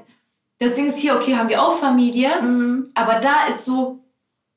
[0.59, 2.89] das Ding ist hier, okay, haben wir auch Familie, Mhm.
[2.95, 3.99] aber da ist so,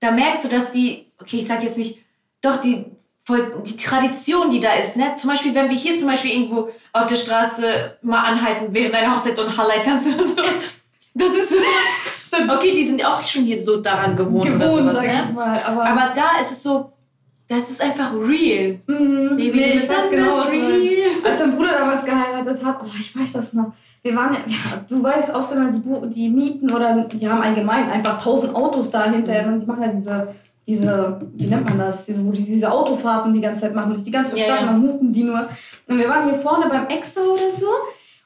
[0.00, 1.98] da merkst du, dass die, okay, ich sag jetzt nicht,
[2.40, 2.86] doch die,
[3.66, 5.14] die Tradition, die da ist, ne?
[5.14, 9.14] Zum Beispiel, wenn wir hier zum Beispiel irgendwo auf der Straße mal anhalten während einer
[9.16, 10.34] Hochzeit und Hallei tanzen oder so.
[11.12, 11.56] Das ist so.
[12.54, 15.32] Okay, die sind auch schon hier so daran gewohnt, oder Gewohnt, sowas, sag ne?
[15.34, 15.60] mal.
[15.64, 16.92] Aber, Aber da ist es so,
[17.50, 18.78] das ist einfach real.
[18.86, 19.36] Mhm.
[19.36, 20.80] Baby, nee, ich weiß genau, was real.
[21.24, 23.72] Als mein Bruder damals geheiratet hat, oh, ich weiß das noch.
[24.02, 28.22] Wir waren ja, ja du weißt, Ausländer, die, die mieten oder die haben allgemein einfach
[28.22, 32.24] tausend Autos da hinterher und die machen ja diese, diese, wie nennt man das, diese,
[32.24, 34.60] wo die diese Autofahrten die ganze Zeit machen, durch die ganze Stadt, ja.
[34.60, 35.48] und dann hupen die nur.
[35.88, 37.66] Und wir waren hier vorne beim Extra oder so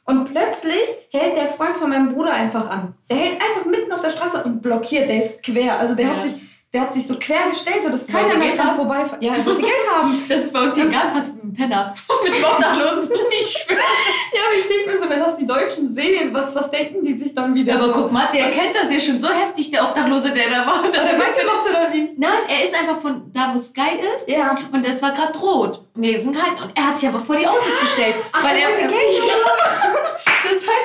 [0.05, 2.93] und plötzlich hält der Freund von meinem Bruder einfach an.
[3.09, 5.81] Der hält einfach mitten auf der Straße und blockiert, der ist quer.
[5.81, 6.15] Also der Ja.
[6.15, 6.35] hat sich,
[6.75, 8.77] der hat sich so quer gestellt, sodass Wollte keiner mehr Geld kann haben?
[8.77, 9.23] vorbeifahren.
[9.23, 10.25] Ja, er wollte Geld haben.
[10.29, 11.95] Das ist bei uns hier gar passiert mit einem Penner.
[12.25, 13.11] mit dem Obdachlosen.
[13.41, 13.79] Ich schwöre.
[13.79, 17.17] Ja, aber ich denke mir so, wenn das die Deutschen sehen, was, was denken die
[17.17, 17.75] sich dann wieder?
[17.75, 17.93] Aber so?
[17.93, 20.83] guck mal, der kennt das ja schon so heftig, der Obdachlose, der da war.
[20.83, 22.11] Dass er weiß, weiß gemacht oder wie?
[22.17, 24.29] Nein, er ist einfach von da, wo Sky ist.
[24.29, 24.55] Ja.
[24.73, 25.81] Und es war gerade rot.
[25.95, 28.17] Und wir sind halt, und er hat sich aber vor die Autos gestellt.
[28.33, 28.95] Ach, weil er er Geld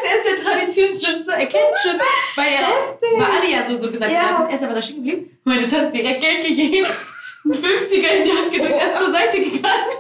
[0.10, 2.00] er ist der Tradition schon so, er kennt schon.
[2.36, 2.68] Weil er,
[3.20, 4.38] weil alle ja so, so gesagt Ja.
[4.40, 5.40] haben, er ist aber da stehen geblieben.
[5.44, 6.88] Meine Tante hat direkt Geld gegeben.
[7.46, 9.92] Einen 50er in die Hand gedrückt, er ist zur Seite gegangen.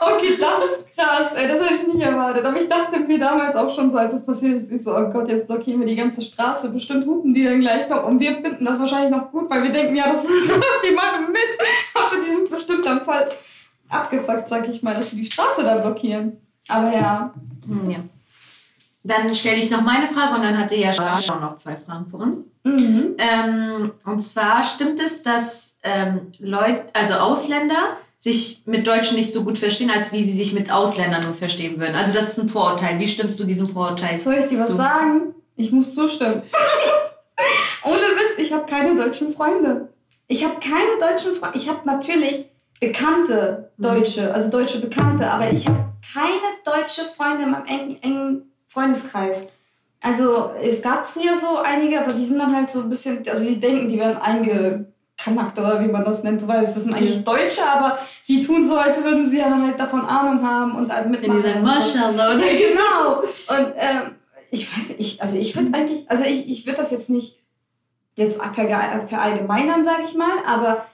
[0.00, 2.44] Okay, das ist krass, ey, das hätte ich nicht erwartet.
[2.44, 5.10] Aber ich dachte mir damals auch schon so, als es passiert ist, ich so, oh
[5.10, 6.70] Gott, jetzt blockieren wir die ganze Straße.
[6.70, 8.04] Bestimmt hupen die dann gleich noch.
[8.06, 10.22] Und wir finden das wahrscheinlich noch gut, weil wir denken, ja, das,
[10.88, 11.40] die machen mit.
[11.94, 13.24] Aber die sind bestimmt dann voll
[13.88, 16.36] abgefuckt, sag ich mal, dass wir die Straße da blockieren.
[16.68, 17.34] Aber ja.
[17.66, 17.98] Hm, ja.
[19.04, 22.16] Dann stelle ich noch meine Frage und dann hatte ja schon noch zwei Fragen für
[22.16, 22.44] uns.
[22.64, 23.16] Mhm.
[23.18, 29.44] Ähm, und zwar stimmt es, dass ähm, Leute, also Ausländer, sich mit Deutschen nicht so
[29.44, 31.94] gut verstehen, als wie sie sich mit Ausländern nur verstehen würden.
[31.94, 32.98] Also das ist ein Vorurteil.
[32.98, 34.18] Wie stimmst du diesem Vorurteil?
[34.18, 34.76] Soll ich dir was zu?
[34.76, 35.34] sagen?
[35.54, 36.42] Ich muss zustimmen.
[37.84, 39.88] Ohne Witz, ich habe keine deutschen Freunde.
[40.26, 41.56] Ich habe keine deutschen Freunde.
[41.56, 42.46] Ich habe natürlich
[42.80, 48.52] bekannte Deutsche, also deutsche Bekannte, aber ich habe keine deutsche Freunde in meinem engen, engen
[48.68, 49.46] Freundeskreis.
[50.00, 53.44] Also es gab früher so einige, aber die sind dann halt so ein bisschen, also
[53.44, 56.40] die denken, die werden eingekanackt oder wie man das nennt.
[56.40, 59.66] Du weißt, das sind eigentlich Deutsche, aber die tun so, als würden sie ja dann
[59.66, 61.42] halt davon Ahnung haben und halt Wenn mitmachen.
[61.42, 61.98] die sagen, und so.
[61.98, 63.20] Mashallah oder Genau.
[63.20, 64.14] Und ähm,
[64.50, 67.40] ich weiß nicht, ich, also ich würde eigentlich, also ich, ich würde das jetzt nicht
[68.14, 70.86] jetzt verallgemeinern, sage ich mal, aber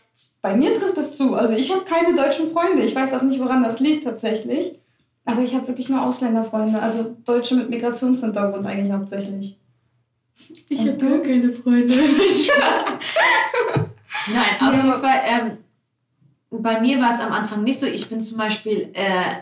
[0.43, 1.35] bei mir trifft es zu.
[1.35, 2.83] Also ich habe keine deutschen Freunde.
[2.83, 4.79] Ich weiß auch nicht, woran das liegt tatsächlich.
[5.27, 9.59] Aber ich habe wirklich nur Ausländerfreunde, also Deutsche mit Migrationshintergrund eigentlich hauptsächlich.
[10.69, 11.95] Ich habe gar keine Freunde.
[14.33, 15.21] Nein, auf Ja, jeden aber- Fall.
[15.27, 15.59] Ähm,
[16.51, 17.87] bei mir war es am Anfang nicht so.
[17.87, 19.35] Ich bin zum Beispiel äh,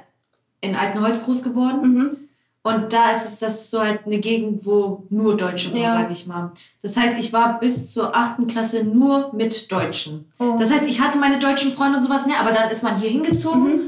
[0.61, 1.81] in Altenholz groß geworden.
[1.95, 2.16] Mhm.
[2.64, 5.95] Und da ist es das so halt eine Gegend, wo nur Deutsche wohnen, Ja.
[5.97, 6.53] sage ich mal.
[6.81, 10.31] Das heißt, ich war bis zur achten Klasse nur mit Deutschen.
[10.38, 10.57] Oh.
[10.61, 12.35] Das heißt, ich hatte meine deutschen Freunde und sowas, ne?
[12.38, 13.81] Aber dann ist man hier hingezogen Mhm.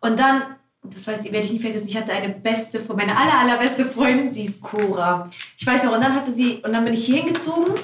[0.00, 0.42] und dann,
[0.84, 4.44] das weiß, werde ich nie vergessen, ich hatte eine beste, meine aller, allerbeste Freundin, sie
[4.44, 5.28] ist Cora.
[5.56, 7.74] Ich weiß noch, und dann hatte sie, und dann bin ich hier hingezogen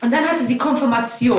[0.00, 1.36] und dann hatte sie Konfirmation.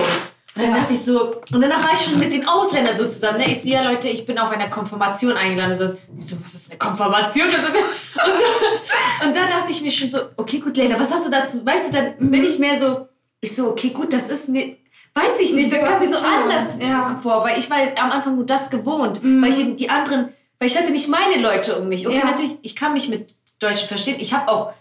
[0.55, 0.77] Und dann Ja.
[0.81, 3.37] dachte ich so, und danach war ich schon mit den Ausländern so zusammen.
[3.39, 3.51] Ne?
[3.51, 5.75] Ich so, ja Leute, ich bin auf einer Konfirmation eingeladen.
[5.77, 5.85] So,
[6.17, 7.47] ich so, was ist eine Konfirmation?
[7.49, 11.31] Und, so, und, da, dachte ich mir schon so, okay, gut, Leila, was hast du
[11.31, 11.65] dazu?
[11.65, 13.07] Weißt du, dann bin ich mehr so,
[13.41, 14.77] ich so, okay, gut, das ist ne,
[15.13, 17.17] weiß ich nicht, das kam mir so anders Ja.
[17.21, 19.41] vor, weil ich war am Anfang nur das gewohnt, Mhm.
[19.41, 22.05] weil ich die anderen, weil ich hatte nicht meine Leute um mich.
[22.07, 22.25] Okay, Ja.
[22.25, 24.17] natürlich, ich kann mich mit Deutschen verstehen.
[24.19, 24.73] Ich habe auch,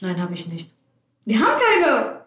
[0.00, 0.70] nein, habe ich nicht.
[1.24, 2.22] Wir haben keine.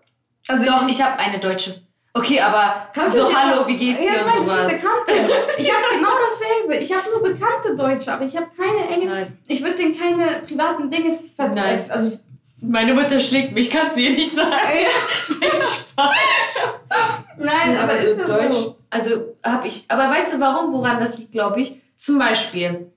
[0.47, 1.81] Also Doch, ich habe eine deutsche.
[2.13, 5.03] Okay, aber Kannst so hallo, wie geht's Ja, dir das und meine ich, sowas.
[5.05, 5.33] Bekannte.
[5.57, 6.77] Ich habe genau dasselbe.
[6.81, 9.05] Ich habe nur bekannte Deutsche, aber ich habe keine enge.
[9.07, 9.37] Nein.
[9.47, 11.83] Ich würde denen keine privaten Dinge ver Nein.
[11.89, 12.17] Also,
[12.61, 14.49] Meine Mutter schlägt mich, kannst du ihr nicht sagen.
[17.37, 18.55] nein, aber also ist das Deutsch.
[18.55, 18.77] so?
[18.89, 19.83] Also habe ich.
[19.89, 21.81] Aber weißt du warum, woran das liegt, glaube ich?
[21.97, 22.91] Zum Beispiel,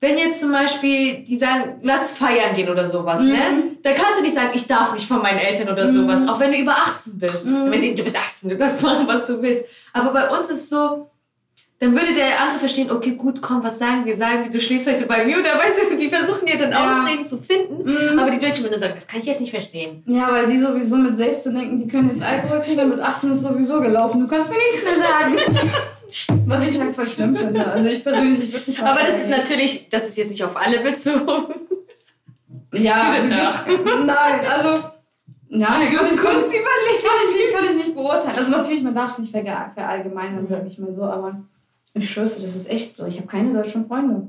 [0.00, 3.28] wenn jetzt zum Beispiel die sagen, lass feiern gehen oder sowas, Mhm.
[3.28, 3.38] ne?
[3.82, 5.92] Da kannst du nicht sagen, ich darf nicht von meinen Eltern oder Mhm.
[5.92, 6.26] sowas.
[6.28, 7.44] Auch wenn du über 18 bist.
[7.46, 7.70] Mhm.
[7.70, 9.64] Wenn sie, du bist 18, du darfst machen, was du willst.
[9.92, 11.10] Aber bei uns ist es so,
[11.80, 14.14] dann würde der andere verstehen, okay, gut, komm, was sagen wir?
[14.14, 17.02] Sagen wir, du schläfst heute bei mir oder weißt du, die versuchen ja dann Ja.
[17.02, 17.84] Ausreden zu finden.
[17.90, 18.18] Mhm.
[18.18, 20.02] Aber die Deutschen würden nur sagen, das kann ich jetzt nicht verstehen.
[20.06, 23.40] Ja, weil die sowieso mit 16 denken, die können jetzt Alkohol und mit 18 ist
[23.42, 24.20] sowieso gelaufen.
[24.20, 25.70] Du kannst mir nichts mehr sagen.
[26.46, 27.66] Was ich halt voll schlimm finde.
[27.66, 30.56] Also ich persönlich würde nicht mal Aber das ist natürlich, das ist jetzt nicht auf
[30.56, 31.54] alle bezogen.
[32.72, 34.84] Ja, nein, also.
[35.52, 38.36] Nein, kann ich, kurz kann, ich nicht, kann ich nicht beurteilen.
[38.36, 41.40] Also natürlich, man darf es nicht verallgemeinern, sag ich mal so, aber
[41.94, 43.06] ich schwör's dir, das ist echt so.
[43.06, 44.28] Ich habe keine deutschen Freunde.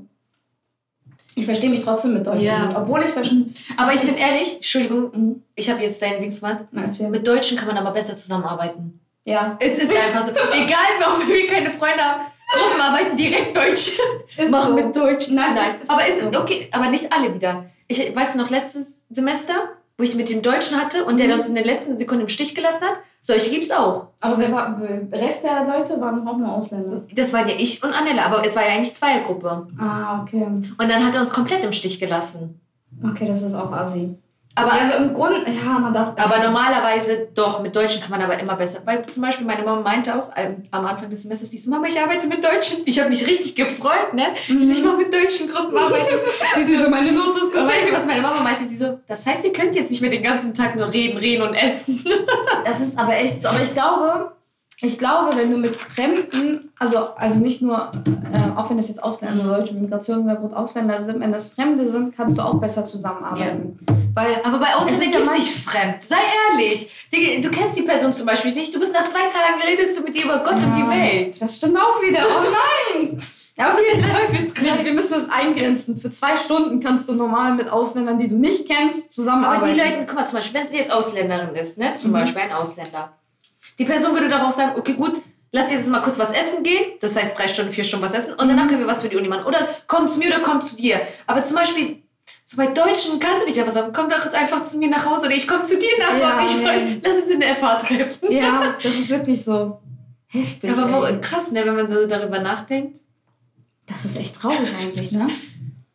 [1.34, 2.44] Ich verstehe mich trotzdem mit Deutschen.
[2.44, 2.74] Ja.
[2.76, 3.46] Obwohl ich verstehe.
[3.76, 6.64] Aber ich bin ehrlich, Entschuldigung, ich habe jetzt deinen Dings gemacht.
[6.72, 9.00] Mit Deutschen kann man aber besser zusammenarbeiten.
[9.24, 9.56] Ja.
[9.60, 10.32] Es ist einfach so.
[10.52, 12.20] Egal, warum wir keine Freunde haben.
[12.54, 13.98] Gruppenarbeiten direkt Deutsch.
[14.36, 14.74] Ist Machen so.
[14.74, 15.28] mit Deutsch.
[15.30, 15.80] Nein, Nein.
[15.80, 17.66] ist- aber ist okay, aber nicht alle wieder.
[17.88, 19.54] Ich weiß noch letztes Semester,
[19.96, 22.54] wo ich mit dem Deutschen hatte und der uns in der letzten Sekunde im Stich
[22.54, 22.94] gelassen hat.
[23.20, 24.08] Solche gibt's auch.
[24.20, 27.02] Aber wer war, der Rest der Leute waren auch nur Ausländer.
[27.14, 29.68] Das waren ja ich und Annelle, aber es war ja eigentlich Zweiergruppe.
[29.78, 30.42] Ah, okay.
[30.42, 32.60] Und dann hat er uns komplett im Stich gelassen.
[33.02, 34.16] Okay, das ist auch assi.
[34.54, 36.12] Aber, Also im Grunde, ja, man darf.
[36.16, 38.80] aber normalerweise doch, mit Deutschen kann man aber immer besser.
[38.84, 41.86] Weil zum Beispiel meine Mama meinte auch ähm, am Anfang des Semesters, die so, Mama,
[41.86, 42.80] ich arbeite mit Deutschen.
[42.84, 44.24] Ich habe mich richtig gefreut, ne?
[44.48, 44.60] Mhm.
[44.68, 46.20] Dass ich mal mit deutschen Gruppen arbeite.
[46.66, 48.64] Sie so, meine Note ist weißt du, was meine Mama meinte?
[48.64, 51.42] Sie so, das heißt, ihr könnt jetzt nicht mehr den ganzen Tag nur reden, reden
[51.42, 52.04] und essen.
[52.64, 53.48] Das ist aber echt so.
[53.48, 54.32] Aber ich glaube,
[54.82, 57.92] ich glaube, wenn du mit Fremden, also, also nicht nur,
[58.32, 61.88] äh, auch wenn das jetzt Ausländer, also Deutsche mit Migrationshintergrund Ausländer sind, wenn das Fremde
[61.88, 63.78] sind, kannst du auch besser zusammenarbeiten.
[64.14, 66.02] Weil, Aber bei Es Ausländern ist ja mein- nicht fremd.
[66.02, 66.16] Sei
[66.50, 66.90] ehrlich.
[67.14, 68.74] Die, du kennst die Person zum Beispiel nicht.
[68.74, 71.40] Du bist nach zwei Tagen, redest du mit ihr über Gott und die Ja, Welt.
[71.40, 72.20] Das stimmt auch wieder.
[72.26, 73.22] Oh nein!
[73.54, 74.50] Ja, okay.
[74.62, 75.98] wir, wir müssen das eingrenzen.
[75.98, 79.74] Für zwei Stunden kannst du normal mit Ausländern, die du nicht kennst, Aber zusammenarbeiten.
[79.74, 81.92] die Leute, guck mal, zum Beispiel, wenn sie jetzt Ausländerin ist, ne?
[81.92, 82.14] Zum Mhm.
[82.14, 83.12] Beispiel ein Ausländer.
[83.82, 86.92] Die Person würde darauf sagen, okay, gut, lass jetzt mal kurz was essen gehen.
[87.00, 88.34] Das heißt drei Stunden, vier Stunden was essen.
[88.34, 89.44] Und danach können wir was für die Uni machen.
[89.44, 91.00] Oder komm zu mir oder komm zu dir.
[91.26, 92.00] Aber zum Beispiel,
[92.44, 95.26] so bei Deutschen kannst du nicht einfach sagen, komm doch einfach zu mir nach Hause
[95.26, 96.52] oder ich komm zu dir nach Ja, Hause.
[96.52, 96.64] Ich nee.
[96.64, 98.30] will- Lass uns in der FH treffen.
[98.32, 99.80] Ja, das ist wirklich so
[100.28, 100.70] heftig.
[100.70, 101.20] Aber ey.
[101.20, 103.00] krass, ne, wenn man so darüber nachdenkt.
[103.86, 105.26] Das ist echt traurig eigentlich, ne?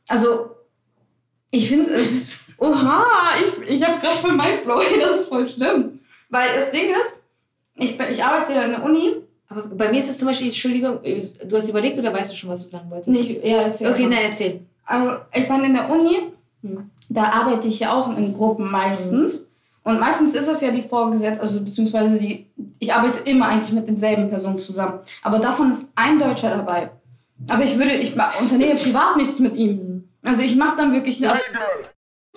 [0.09, 0.49] Also,
[1.51, 2.27] ich finde es.
[2.57, 3.05] Oha,
[3.41, 4.81] ich, ich habe gerade voll Mindblow.
[4.99, 5.99] Das ist voll schlimm.
[6.29, 7.16] Weil das Ding ist,
[7.77, 9.15] ich, bin, ich arbeite ja in der Uni.
[9.49, 12.49] Aber bei mir ist es zum Beispiel, Entschuldigung, du hast überlegt oder weißt du schon,
[12.49, 13.09] was du sagen wolltest?
[13.09, 14.09] Nicht, ja, erzähl Okay, mal.
[14.15, 14.59] nein, erzähl.
[14.85, 16.17] Also, ich bin in der Uni,
[16.63, 16.89] Hm.
[17.07, 19.43] da arbeite ich ja auch in Gruppen meistens.
[19.83, 22.47] Und meistens ist es ja die Vorgesetzte, also beziehungsweise die,
[22.79, 24.99] ich arbeite immer eigentlich mit denselben Personen zusammen.
[25.23, 26.89] Aber davon ist ein Deutscher dabei.
[27.47, 30.09] Aber ich würde, ich unternehme privat nichts mit ihm.
[30.25, 31.31] Also ich mache dann wirklich nur.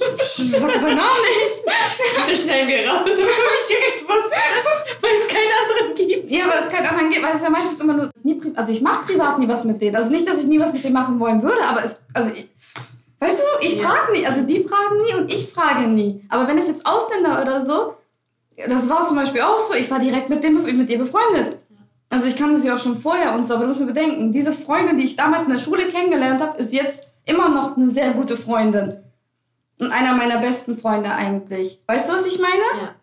[0.01, 1.65] Sag seinen Namen nicht.
[2.31, 3.19] Das schneiden wir raus, damit
[3.61, 4.37] ich direkt wusste,
[5.01, 6.31] weil es keinen anderen gibt.
[6.31, 8.11] Ja, aber es kann anderen geben, weil es ja meistens immer nur.
[8.23, 9.97] Nie, also ich mache privat nie was mit denen.
[9.97, 12.01] Also nicht, dass ich nie was mit denen machen wollen würde, aber es.
[12.15, 12.49] Also ich,
[13.19, 13.89] weißt du, ich Ja.
[13.89, 14.27] frage nie.
[14.27, 16.25] Also die fragen nie und ich frage nie.
[16.29, 17.95] Aber wenn es jetzt Ausländer oder so,
[18.69, 21.57] das war zum Beispiel auch so, ich war direkt mit, dem, mit ihr befreundet.
[22.11, 24.53] Also ich kannte sie auch schon vorher und so, aber du musst mir bedenken, diese
[24.53, 28.11] Freundin, die ich damals in der Schule kennengelernt habe, ist jetzt immer noch eine sehr
[28.13, 28.95] gute Freundin.
[29.81, 31.81] Und einer meiner besten Freunde eigentlich.
[31.87, 32.83] Weißt du, was ich meine?
[32.83, 32.95] Ja.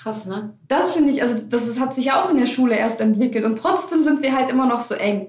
[0.00, 0.54] Krass, ne?
[0.68, 3.44] Das finde ich, also das ist, hat sich ja auch in der Schule erst entwickelt
[3.44, 5.28] und trotzdem sind wir halt immer noch so eng.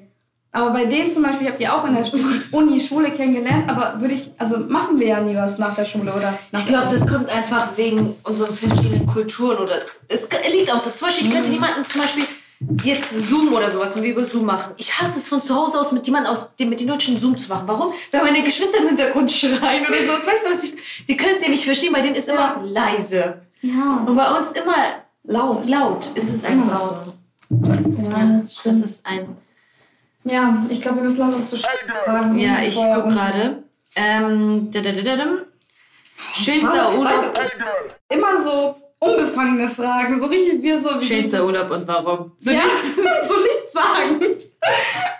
[0.52, 2.06] Aber bei denen zum Beispiel habt ihr auch in der
[2.52, 6.14] Uni Schule kennengelernt, aber würde ich, also machen wir ja nie was nach der Schule
[6.14, 10.84] oder nach Ich glaube, das kommt einfach wegen unseren verschiedenen Kulturen oder es liegt auch
[10.84, 10.94] da.
[10.94, 12.26] Zum Beispiel, ich könnte niemanden zum Beispiel
[12.84, 14.74] jetzt Zoom oder sowas, wenn wir über Zoom machen.
[14.78, 17.38] Ich hasse es von zu Hause aus mit jemandem aus dem mit den Deutschen Zoom
[17.38, 17.64] zu machen.
[17.68, 17.94] Warum?
[18.12, 20.12] Weil meine Geschwister im Hintergrund schreien oder so.
[20.28, 23.42] Weißt du, was ich, die können es ja nicht verstehen, bei denen ist immer leise.
[23.62, 24.76] Ja, Und bei uns immer
[25.24, 25.66] laut.
[25.68, 26.06] laut.
[26.16, 27.06] Es ist immer einfach laut.
[27.06, 27.14] so.
[28.02, 29.38] Ja, das Das ist ein.
[30.26, 32.38] Ja, ich glaube, wir müssen langsam zu fragen.
[32.40, 33.64] Ja, ich bevor guck uns- gerade.
[33.96, 35.26] Ähm, da, da, da, da, da.
[36.36, 37.38] Schönster Urlaub.
[37.38, 37.58] Weißt
[38.10, 41.00] du, immer so unbefangene Fragen, so richtig wie so.
[41.00, 42.32] Wie Schönster Urlaub und warum?
[42.40, 42.62] So, ja,
[43.28, 44.44] so nichtssagend.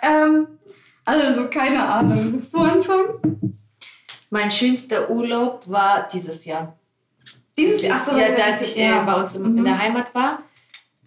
[0.02, 0.46] ähm,
[1.04, 2.32] also, keine Ahnung.
[2.34, 3.58] Willst du anfangen?
[4.30, 6.76] Mein schönster Urlaub war dieses Jahr.
[7.56, 9.64] Dieses Jahr, achso, ja, als ich äh, bei uns im, in Mhm.
[9.64, 10.38] der Heimat war.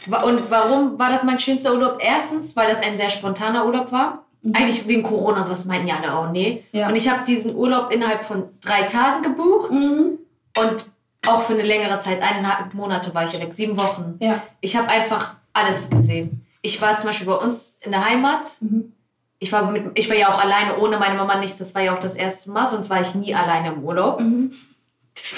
[0.05, 1.97] Wa- Und warum war das mein schönster Urlaub?
[1.99, 4.23] Erstens, weil das ein sehr spontaner Urlaub war.
[4.53, 6.63] Eigentlich wegen Corona, sowas meinten ja alle auch, nee.
[6.71, 6.79] Mhm.
[6.79, 6.87] Ja.
[6.87, 10.19] Und ich habe diesen Urlaub innerhalb von drei Tagen gebucht Mhm.
[10.57, 10.85] und
[11.27, 14.15] auch für eine längere Zeit, eineinhalb Monate war ich weg, sieben Wochen.
[14.19, 14.41] Ja.
[14.61, 16.45] Ich habe einfach alles gesehen.
[16.61, 18.43] Ich war zum Beispiel bei uns in der Heimat.
[18.61, 18.93] Mhm.
[19.39, 21.59] Ich war, mit, ich war ja auch alleine ohne meine Mama nicht.
[21.59, 24.19] Das war ja auch das erste Mal, sonst war ich nie alleine im Urlaub.
[24.19, 24.51] Mhm.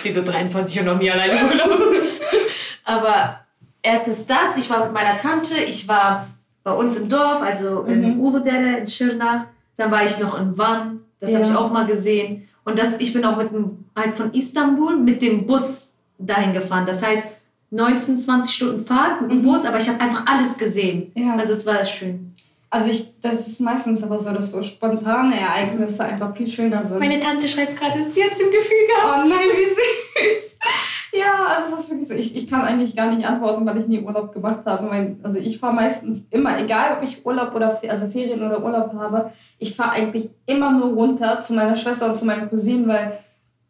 [0.03, 1.79] Wieso 23 und noch nie alleine im Urlaub?
[2.85, 3.39] Aber
[3.81, 6.27] erstens das, ich war mit meiner Tante, ich war
[6.63, 8.19] bei uns im Dorf, also in Mhm.
[8.19, 9.45] Uredere, in Schirnach.
[9.77, 11.51] Dann war ich noch in Van, das habe Ja.
[11.51, 12.48] ich auch mal gesehen.
[12.65, 16.85] Und das, ich bin auch mit dem, halt von Istanbul mit dem Bus dahin gefahren.
[16.85, 17.23] Das heißt,
[17.71, 19.43] 19, 20 Stunden Fahrt mit dem Mhm.
[19.43, 21.11] Bus, aber ich habe einfach alles gesehen.
[21.15, 21.35] Ja.
[21.35, 22.35] Also es war schön.
[22.71, 26.99] Also ich, das ist meistens aber so, dass so spontane Ereignisse einfach viel schöner sind.
[26.99, 29.23] Meine Tante schreibt gerade, sie hat es im Gefühl gehabt.
[29.25, 30.55] Oh nein, wie süß.
[31.11, 32.13] Ja, also es ist wirklich so.
[32.13, 34.85] Ich, ich kann eigentlich gar nicht antworten, weil ich nie Urlaub gemacht habe.
[34.87, 38.93] Mein, also ich fahre meistens immer, egal ob ich Urlaub oder also Ferien oder Urlaub
[38.93, 43.19] habe, ich fahre eigentlich immer nur runter zu meiner Schwester und zu meinen Cousinen, weil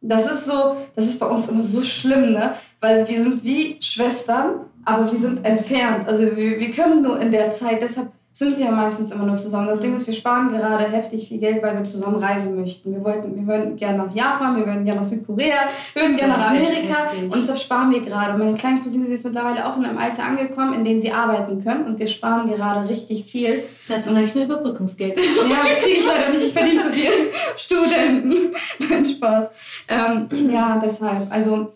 [0.01, 2.55] das ist so, das ist bei uns immer so schlimm, ne?
[2.79, 6.07] Weil wir sind wie Schwestern, aber wir sind entfernt.
[6.07, 9.67] Also wir, wir können nur in der Zeit, deshalb sind wir meistens immer nur zusammen.
[9.67, 12.93] Das Ding ist, wir sparen gerade heftig viel Geld, weil wir zusammen reisen möchten.
[12.93, 16.33] Wir, wollten, wir würden gerne nach Japan, wir würden gerne nach Südkorea, wir würden gerne
[16.33, 18.37] nach Amerika und deshalb sparen wir gerade.
[18.37, 21.63] Meine kleinen Cousine sind jetzt mittlerweile auch in einem Alter angekommen, in dem sie arbeiten
[21.63, 23.63] können und wir sparen gerade richtig viel.
[23.87, 25.17] Dazu sage ich nur Überbrückungsgeld.
[25.49, 27.11] ja, kriege ich leider nicht, ich verdiene zu viel.
[27.57, 28.53] Studenten.
[28.89, 29.47] Nein, Spaß.
[29.87, 31.73] Ähm, ja, deshalb, also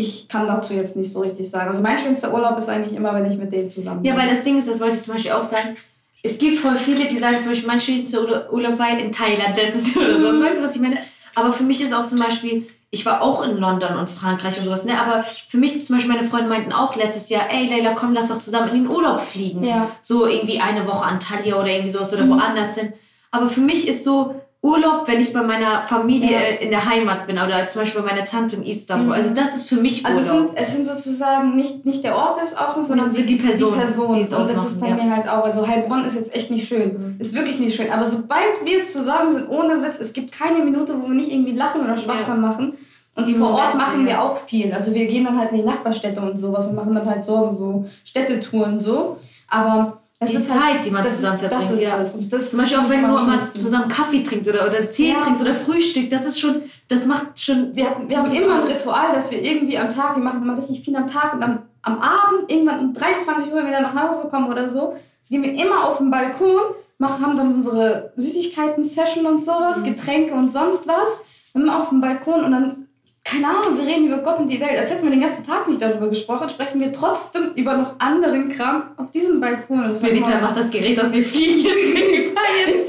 [0.00, 1.68] ich kann dazu jetzt nicht so richtig sagen.
[1.68, 4.10] Also mein schönster Urlaub ist eigentlich immer, wenn ich mit denen zusammen bin.
[4.10, 5.76] Ja, weil das Ding ist, das wollte ich zum Beispiel auch sagen,
[6.22, 9.94] es gibt voll viele, die sagen zum Beispiel, mein schönster Urlaub war in Thailand letztes
[9.94, 10.32] Jahr oder so.
[10.32, 10.42] Mhm.
[10.42, 10.98] Weißt du, was ich meine?
[11.34, 14.64] Aber für mich ist auch zum Beispiel, ich war auch in London und Frankreich und
[14.64, 15.00] sowas, ne?
[15.00, 18.28] Aber für mich zum Beispiel, meine Freunde meinten auch letztes Jahr, ey Leila, komm, lass
[18.28, 19.62] doch zusammen in den Urlaub fliegen.
[19.64, 19.92] Ja.
[20.02, 22.30] So irgendwie eine Woche an Talia oder irgendwie sowas oder mhm.
[22.30, 22.92] woanders hin.
[23.30, 26.56] Aber für mich ist so, Urlaub, wenn ich bei meiner Familie ja.
[26.60, 29.06] in der Heimat bin oder zum Beispiel bei meiner Tante in Istanbul.
[29.06, 29.12] Mhm.
[29.12, 30.18] Also das ist für mich Urlaub.
[30.18, 33.36] Also es sind, es sind sozusagen nicht, nicht der Ort des Ausmaß, sondern die, die
[33.36, 33.72] Person.
[33.72, 34.12] Die Person.
[34.12, 34.96] Die und das ist bei ja.
[34.96, 35.44] mir halt auch.
[35.44, 37.14] Also Heilbronn ist jetzt echt nicht schön.
[37.14, 37.16] Mhm.
[37.18, 37.90] Ist wirklich nicht schön.
[37.90, 41.56] Aber sobald wir zusammen sind, ohne Witz, es gibt keine Minute, wo wir nicht irgendwie
[41.56, 42.48] lachen oder Schwachsinn ja.
[42.48, 42.74] machen.
[43.14, 44.72] Und die vor Ort machen wir auch viel.
[44.72, 47.50] Also wir gehen dann halt in die Nachbarstädte und sowas und machen dann halt so,
[47.52, 49.16] so Städtetouren so.
[49.48, 51.62] Aber es die ist Zeit, halt, die man zusammen ist, verbringt.
[51.62, 51.98] Das ist ja.
[51.98, 52.14] das.
[52.14, 55.20] Und das Zum Beispiel auch wenn nur mal zusammen Kaffee trinkt oder, oder Tee ja.
[55.20, 57.74] trinkt oder Frühstück, das ist schon, das macht schon.
[57.74, 60.82] Wir, wir haben immer ein Ritual, dass wir irgendwie am Tag, wir machen immer richtig
[60.82, 64.10] viel am Tag und dann am Abend, irgendwann um 23 Uhr, wenn wir dann nach
[64.10, 64.94] Hause kommen oder so,
[65.30, 66.60] gehen wir immer auf den Balkon,
[66.98, 69.84] machen, haben dann unsere Süßigkeiten-Session und sowas, mhm.
[69.84, 71.16] Getränke und sonst was.
[71.54, 72.86] Immer auf dem Balkon und dann
[73.22, 75.68] keine Ahnung, wir reden über Gott und die Welt, als hätten wir den ganzen Tag
[75.68, 79.92] nicht darüber gesprochen, sprechen wir trotzdem über noch anderen Kram auf diesem Balkon.
[80.00, 81.76] Melita macht das Gerät aus, wir fliegen jetzt.
[81.76, 82.88] ich fahr jetzt,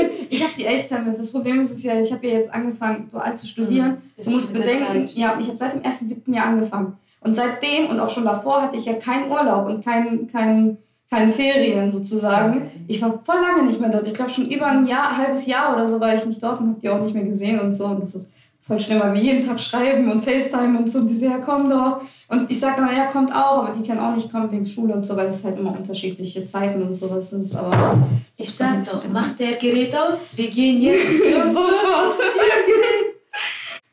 [0.00, 1.06] jetzt Ich habe die Echtzeit.
[1.06, 4.02] Das Problem ist, ist ja, ich habe ja jetzt angefangen, dual zu studieren.
[4.16, 4.22] Mhm.
[4.22, 6.34] Du musst bedenken, ja, ich habe seit dem 1.7.
[6.34, 6.98] Jahr angefangen.
[7.20, 10.76] Und seitdem und auch schon davor hatte ich ja keinen Urlaub und keinen kein,
[11.08, 12.70] kein Ferien sozusagen.
[12.88, 14.06] Ich war voll lange nicht mehr dort.
[14.06, 16.60] Ich glaube schon über ein Jahr, ein halbes Jahr oder so war ich nicht dort
[16.60, 17.86] und habe die auch nicht mehr gesehen und so.
[17.86, 18.28] Und das ist
[18.66, 21.00] voll schlimm, weil wir jeden Tag schreiben und FaceTime und so.
[21.00, 22.00] Und die sagen, ja, komm doch.
[22.28, 24.94] Und ich sage dann, ja, kommt auch, aber die können auch nicht kommen wegen Schule
[24.94, 27.54] und so, weil es halt immer unterschiedliche Zeiten und sowas ist.
[27.54, 32.16] Aber ich sag doch, mach der Gerät aus, wir gehen jetzt sofort.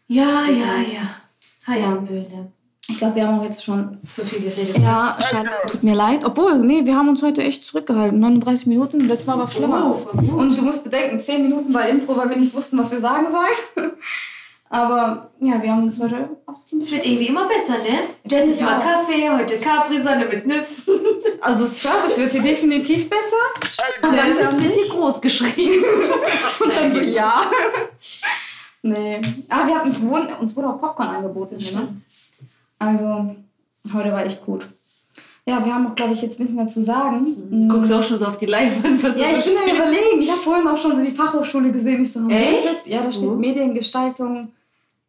[0.07, 1.15] ja, ja, ja.
[1.67, 1.95] Hi, ja.
[1.95, 2.51] Böhle.
[2.87, 4.75] Ich glaube, wir haben auch jetzt schon zu viel geredet.
[4.79, 5.49] Ja, schade.
[5.67, 6.25] Tut mir leid.
[6.25, 8.19] Obwohl, nee, wir haben uns heute echt zurückgehalten.
[8.19, 9.01] 39 Minuten.
[9.01, 9.95] Letztes Mal war schlimmer.
[9.95, 12.99] Oh, und du musst bedenken, 10 Minuten war Intro, weil wir nicht wussten, was wir
[12.99, 13.91] sagen sollen.
[14.69, 16.59] Aber ja, wir haben uns heute auch.
[16.79, 18.09] Es wird irgendwie immer besser, ne?
[18.23, 20.99] Letztes Mal Kaffee, heute Capri-Sonne mit Nüssen.
[21.41, 23.37] Also Service wird hier definitiv besser.
[24.01, 25.85] Service wird hier groß geschrieben.
[26.59, 27.43] Und dann so, ja.
[28.81, 29.21] nee.
[29.47, 29.89] Aber wir hatten,
[30.41, 31.55] uns wurde auch Popcorn angeboten.
[31.57, 31.87] Ne?
[32.77, 33.35] Also
[33.93, 34.67] heute war echt gut.
[35.45, 37.37] Ja, wir haben auch, glaube ich, jetzt nichts mehr zu sagen.
[37.49, 37.69] Mhm.
[37.69, 39.01] Guckst du auch schon so auf die Leinwand?
[39.01, 40.21] Was ja, ich bin ja überlegen.
[40.21, 42.01] Ich habe vorhin auch schon so die Fachhochschule gesehen.
[42.01, 42.85] Ich so, Echt?
[42.85, 43.35] Ja, da steht oh.
[43.35, 44.49] Mediengestaltung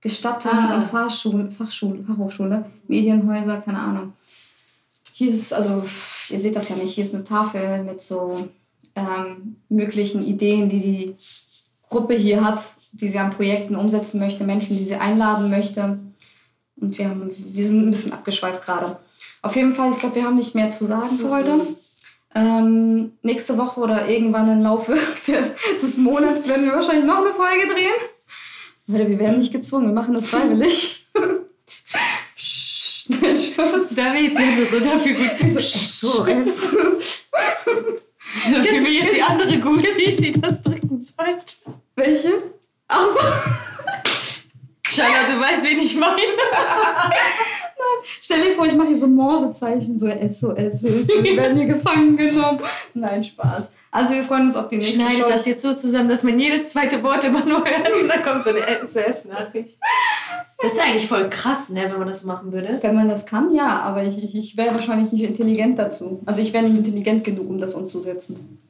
[0.01, 0.77] Gestattung ah.
[0.77, 4.13] und Fachschule, Fachschule, Fachhochschule, Medienhäuser, keine Ahnung.
[5.13, 5.85] Hier ist, also,
[6.31, 8.49] ihr seht das ja nicht, hier ist eine Tafel mit so
[8.95, 11.17] ähm, möglichen Ideen, die die
[11.89, 12.61] Gruppe hier hat,
[12.93, 15.99] die sie an Projekten umsetzen möchte, Menschen, die sie einladen möchte.
[16.77, 18.99] Und wir, haben, wir sind ein bisschen abgeschweift gerade.
[19.43, 21.61] Auf jeden Fall, ich glaube, wir haben nicht mehr zu sagen für heute.
[22.35, 24.97] Ähm, nächste Woche oder irgendwann im Laufe
[25.83, 27.93] des Monats werden wir wahrscheinlich noch eine Folge drehen.
[28.92, 31.07] Leute, wir werden nicht gezwungen, wir machen das freiwillig.
[33.96, 35.31] Da will jetzt die so dafür gut.
[35.48, 36.76] So, SOS.
[38.44, 41.57] Dafür will jetzt die andere gut, die das drücken sollte.
[41.96, 42.42] Welche?
[42.88, 43.20] Ach so.
[44.90, 46.16] Charlotte, du weißt, wen ich meine.
[48.21, 52.61] Stell dir vor, ich mache hier so Morsezeichen, so SOS, wir werden hier gefangen genommen.
[52.95, 53.73] Nein, Spaß.
[53.93, 56.71] Also wir freuen uns auf die nächste Schneide das jetzt so zusammen, dass man jedes
[56.71, 59.79] zweite Wort immer nur hört und dann kommt so eine SOS-Nachricht.
[60.62, 62.79] Das ist eigentlich voll krass, ne, wenn man das so machen würde.
[62.83, 66.21] Wenn man das kann, ja, aber ich, ich, ich wäre wahrscheinlich nicht intelligent dazu.
[66.27, 68.61] Also ich wäre nicht intelligent genug, um das umzusetzen.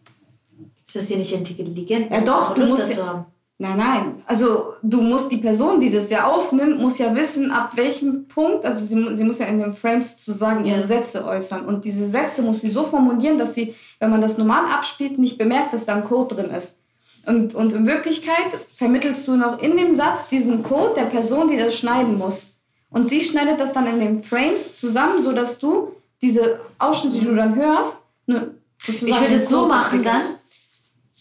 [0.87, 2.11] Ist das hier nicht intelligent?
[2.11, 3.27] Ja doch, du musst, ja,
[3.63, 4.23] Nein, nein.
[4.25, 8.65] Also du musst die Person, die das ja aufnimmt, muss ja wissen, ab welchem Punkt,
[8.65, 11.67] also sie, sie muss ja in den Frames sozusagen ihre Sätze äußern.
[11.67, 15.37] Und diese Sätze muss sie so formulieren, dass sie, wenn man das normal abspielt, nicht
[15.37, 16.79] bemerkt, dass da ein Code drin ist.
[17.27, 21.59] Und, und in Wirklichkeit vermittelst du noch in dem Satz diesen Code der Person, die
[21.59, 22.55] das schneiden muss.
[22.89, 25.93] Und sie schneidet das dann in den Frames zusammen, sodass du
[26.23, 29.13] diese Ausschnitte, die du dann hörst, ne, sozusagen.
[29.13, 30.23] Ich würde es so machen dann.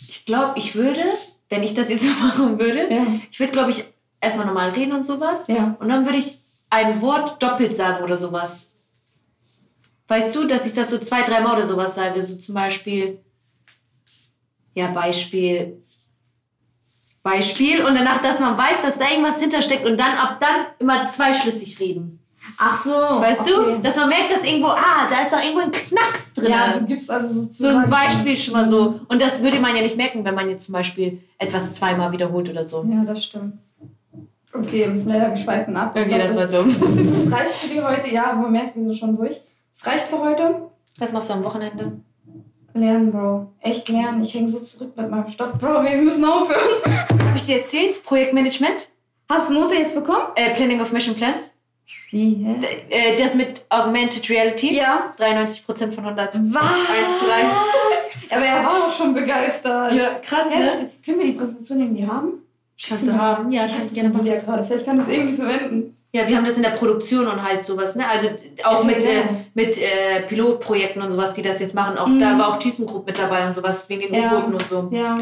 [0.07, 1.01] Ich glaube, ich würde
[1.49, 3.05] wenn ich das jetzt so machen würde, ja.
[3.29, 3.83] ich würde, glaube ich,
[4.21, 5.45] erstmal normal reden und sowas.
[5.47, 5.75] Ja.
[5.79, 8.67] Und dann würde ich ein Wort doppelt sagen oder sowas.
[10.07, 12.21] Weißt du, dass ich das so zwei, dreimal oder sowas sage?
[12.23, 13.19] So zum Beispiel,
[14.73, 15.83] ja, Beispiel,
[17.21, 17.83] Beispiel.
[17.83, 21.79] Und danach, dass man weiß, dass da irgendwas hintersteckt und dann ab dann immer zweischlüssig
[21.79, 22.19] reden.
[22.57, 22.91] Ach so.
[22.91, 23.51] Weißt okay.
[23.51, 23.79] du?
[23.81, 26.51] Dass man merkt, dass irgendwo, ah, da ist doch irgendwo ein Knacks drin.
[26.51, 27.73] Ja, du gibst also sozusagen.
[27.73, 28.99] So ein Beispiel schon mal so.
[29.07, 32.49] Und das würde man ja nicht merken, wenn man jetzt zum Beispiel etwas zweimal wiederholt
[32.49, 32.85] oder so.
[32.89, 33.55] Ja, das stimmt.
[34.51, 35.91] Okay, leider wir schweifen ab.
[35.95, 36.67] Okay, glaub, das, war dumm.
[36.67, 36.79] Das,
[37.31, 38.13] das reicht für die heute.
[38.13, 39.39] Ja, man merkt, wir sind schon durch.
[39.73, 40.69] Das reicht für heute.
[40.97, 41.91] Was machst du am Wochenende?
[42.73, 43.53] Lernen, Bro.
[43.59, 44.21] Echt lernen.
[44.21, 45.53] Ich hänge so zurück mit meinem Stoff.
[45.53, 46.83] Bro, wir müssen aufhören.
[46.85, 48.03] Habe ich dir erzählt?
[48.03, 48.89] Projektmanagement?
[49.27, 50.25] Hast du Note jetzt bekommen?
[50.35, 51.51] Äh, Planning of Mission Plans.
[52.11, 52.43] Wie?
[52.43, 52.79] Hä?
[52.89, 54.75] Äh, das mit Augmented Reality?
[54.75, 55.13] Ja.
[55.19, 56.35] 93% von 100.
[56.35, 56.61] Was?
[56.61, 58.35] 1,3.
[58.35, 59.93] Aber er war auch schon begeistert.
[59.93, 60.89] Ja, krass, ne?
[61.05, 62.33] Können wir die Präsentation irgendwie haben?
[62.87, 63.51] Kannst du haben?
[63.51, 64.25] Ja, ich hatte die gerne mal.
[64.25, 64.63] Ja, gerade.
[64.63, 65.95] Vielleicht kann ich das irgendwie verwenden.
[66.11, 68.07] Ja, wir haben das in der Produktion und halt sowas, ne?
[68.07, 68.29] Also
[68.63, 71.99] auch mit, äh, mit äh, Pilotprojekten und sowas, die das jetzt machen.
[71.99, 72.19] Auch mhm.
[72.19, 74.37] da war auch ThyssenKrupp mit dabei und sowas, wegen den ja.
[74.37, 74.89] und so.
[74.91, 75.19] Ja.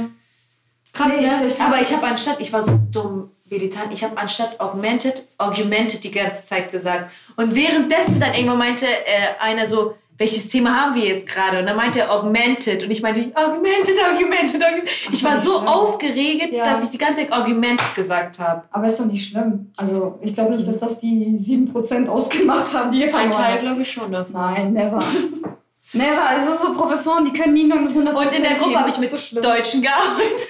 [0.93, 1.51] Krass, nee, ne?
[1.60, 6.12] Aber ich habe anstatt, ich war so dumm Meditant, ich habe anstatt augmented, augmented die
[6.12, 7.12] ganze Zeit gesagt.
[7.36, 11.60] Und währenddessen dann irgendwann meinte äh, einer so, welches Thema haben wir jetzt gerade?
[11.60, 12.83] Und dann meinte er augmented.
[12.83, 14.89] Und ich meinte, augmented, augmented, augmented.
[15.12, 15.67] Ich war so schlimm.
[15.67, 16.63] aufgeregt, ja.
[16.63, 18.63] dass ich die ganze Zeit augmented gesagt habe.
[18.71, 19.71] Aber ist doch nicht schlimm.
[19.77, 23.81] Also ich glaube nicht, dass das die 7% ausgemacht haben, die ihr Ein Teil glaube
[23.81, 24.33] ich schon davon.
[24.33, 25.03] Nein, never.
[25.93, 26.29] never.
[26.36, 28.97] Es ist so Professoren, die können nie mit 100% Und in der Gruppe habe ich
[28.97, 30.49] mit so Deutschen gearbeitet.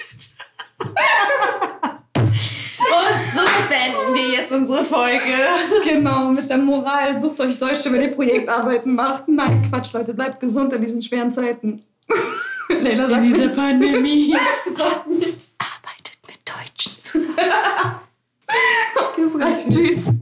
[2.88, 5.20] Und so beenden wir jetzt unsere Folge.
[5.84, 7.20] Genau, mit der Moral.
[7.20, 9.28] Sucht euch Deutsche, wenn ihr Projektarbeiten macht.
[9.28, 10.14] Nein, Quatsch, Leute.
[10.14, 11.84] Bleibt gesund in diesen schweren Zeiten.
[12.68, 14.34] Leila sagt In dieser Pandemie.
[15.08, 15.52] Nichts.
[15.58, 18.00] Arbeitet mit Deutschen zusammen.
[19.10, 19.70] okay, es reicht.
[19.70, 20.12] Tschüss.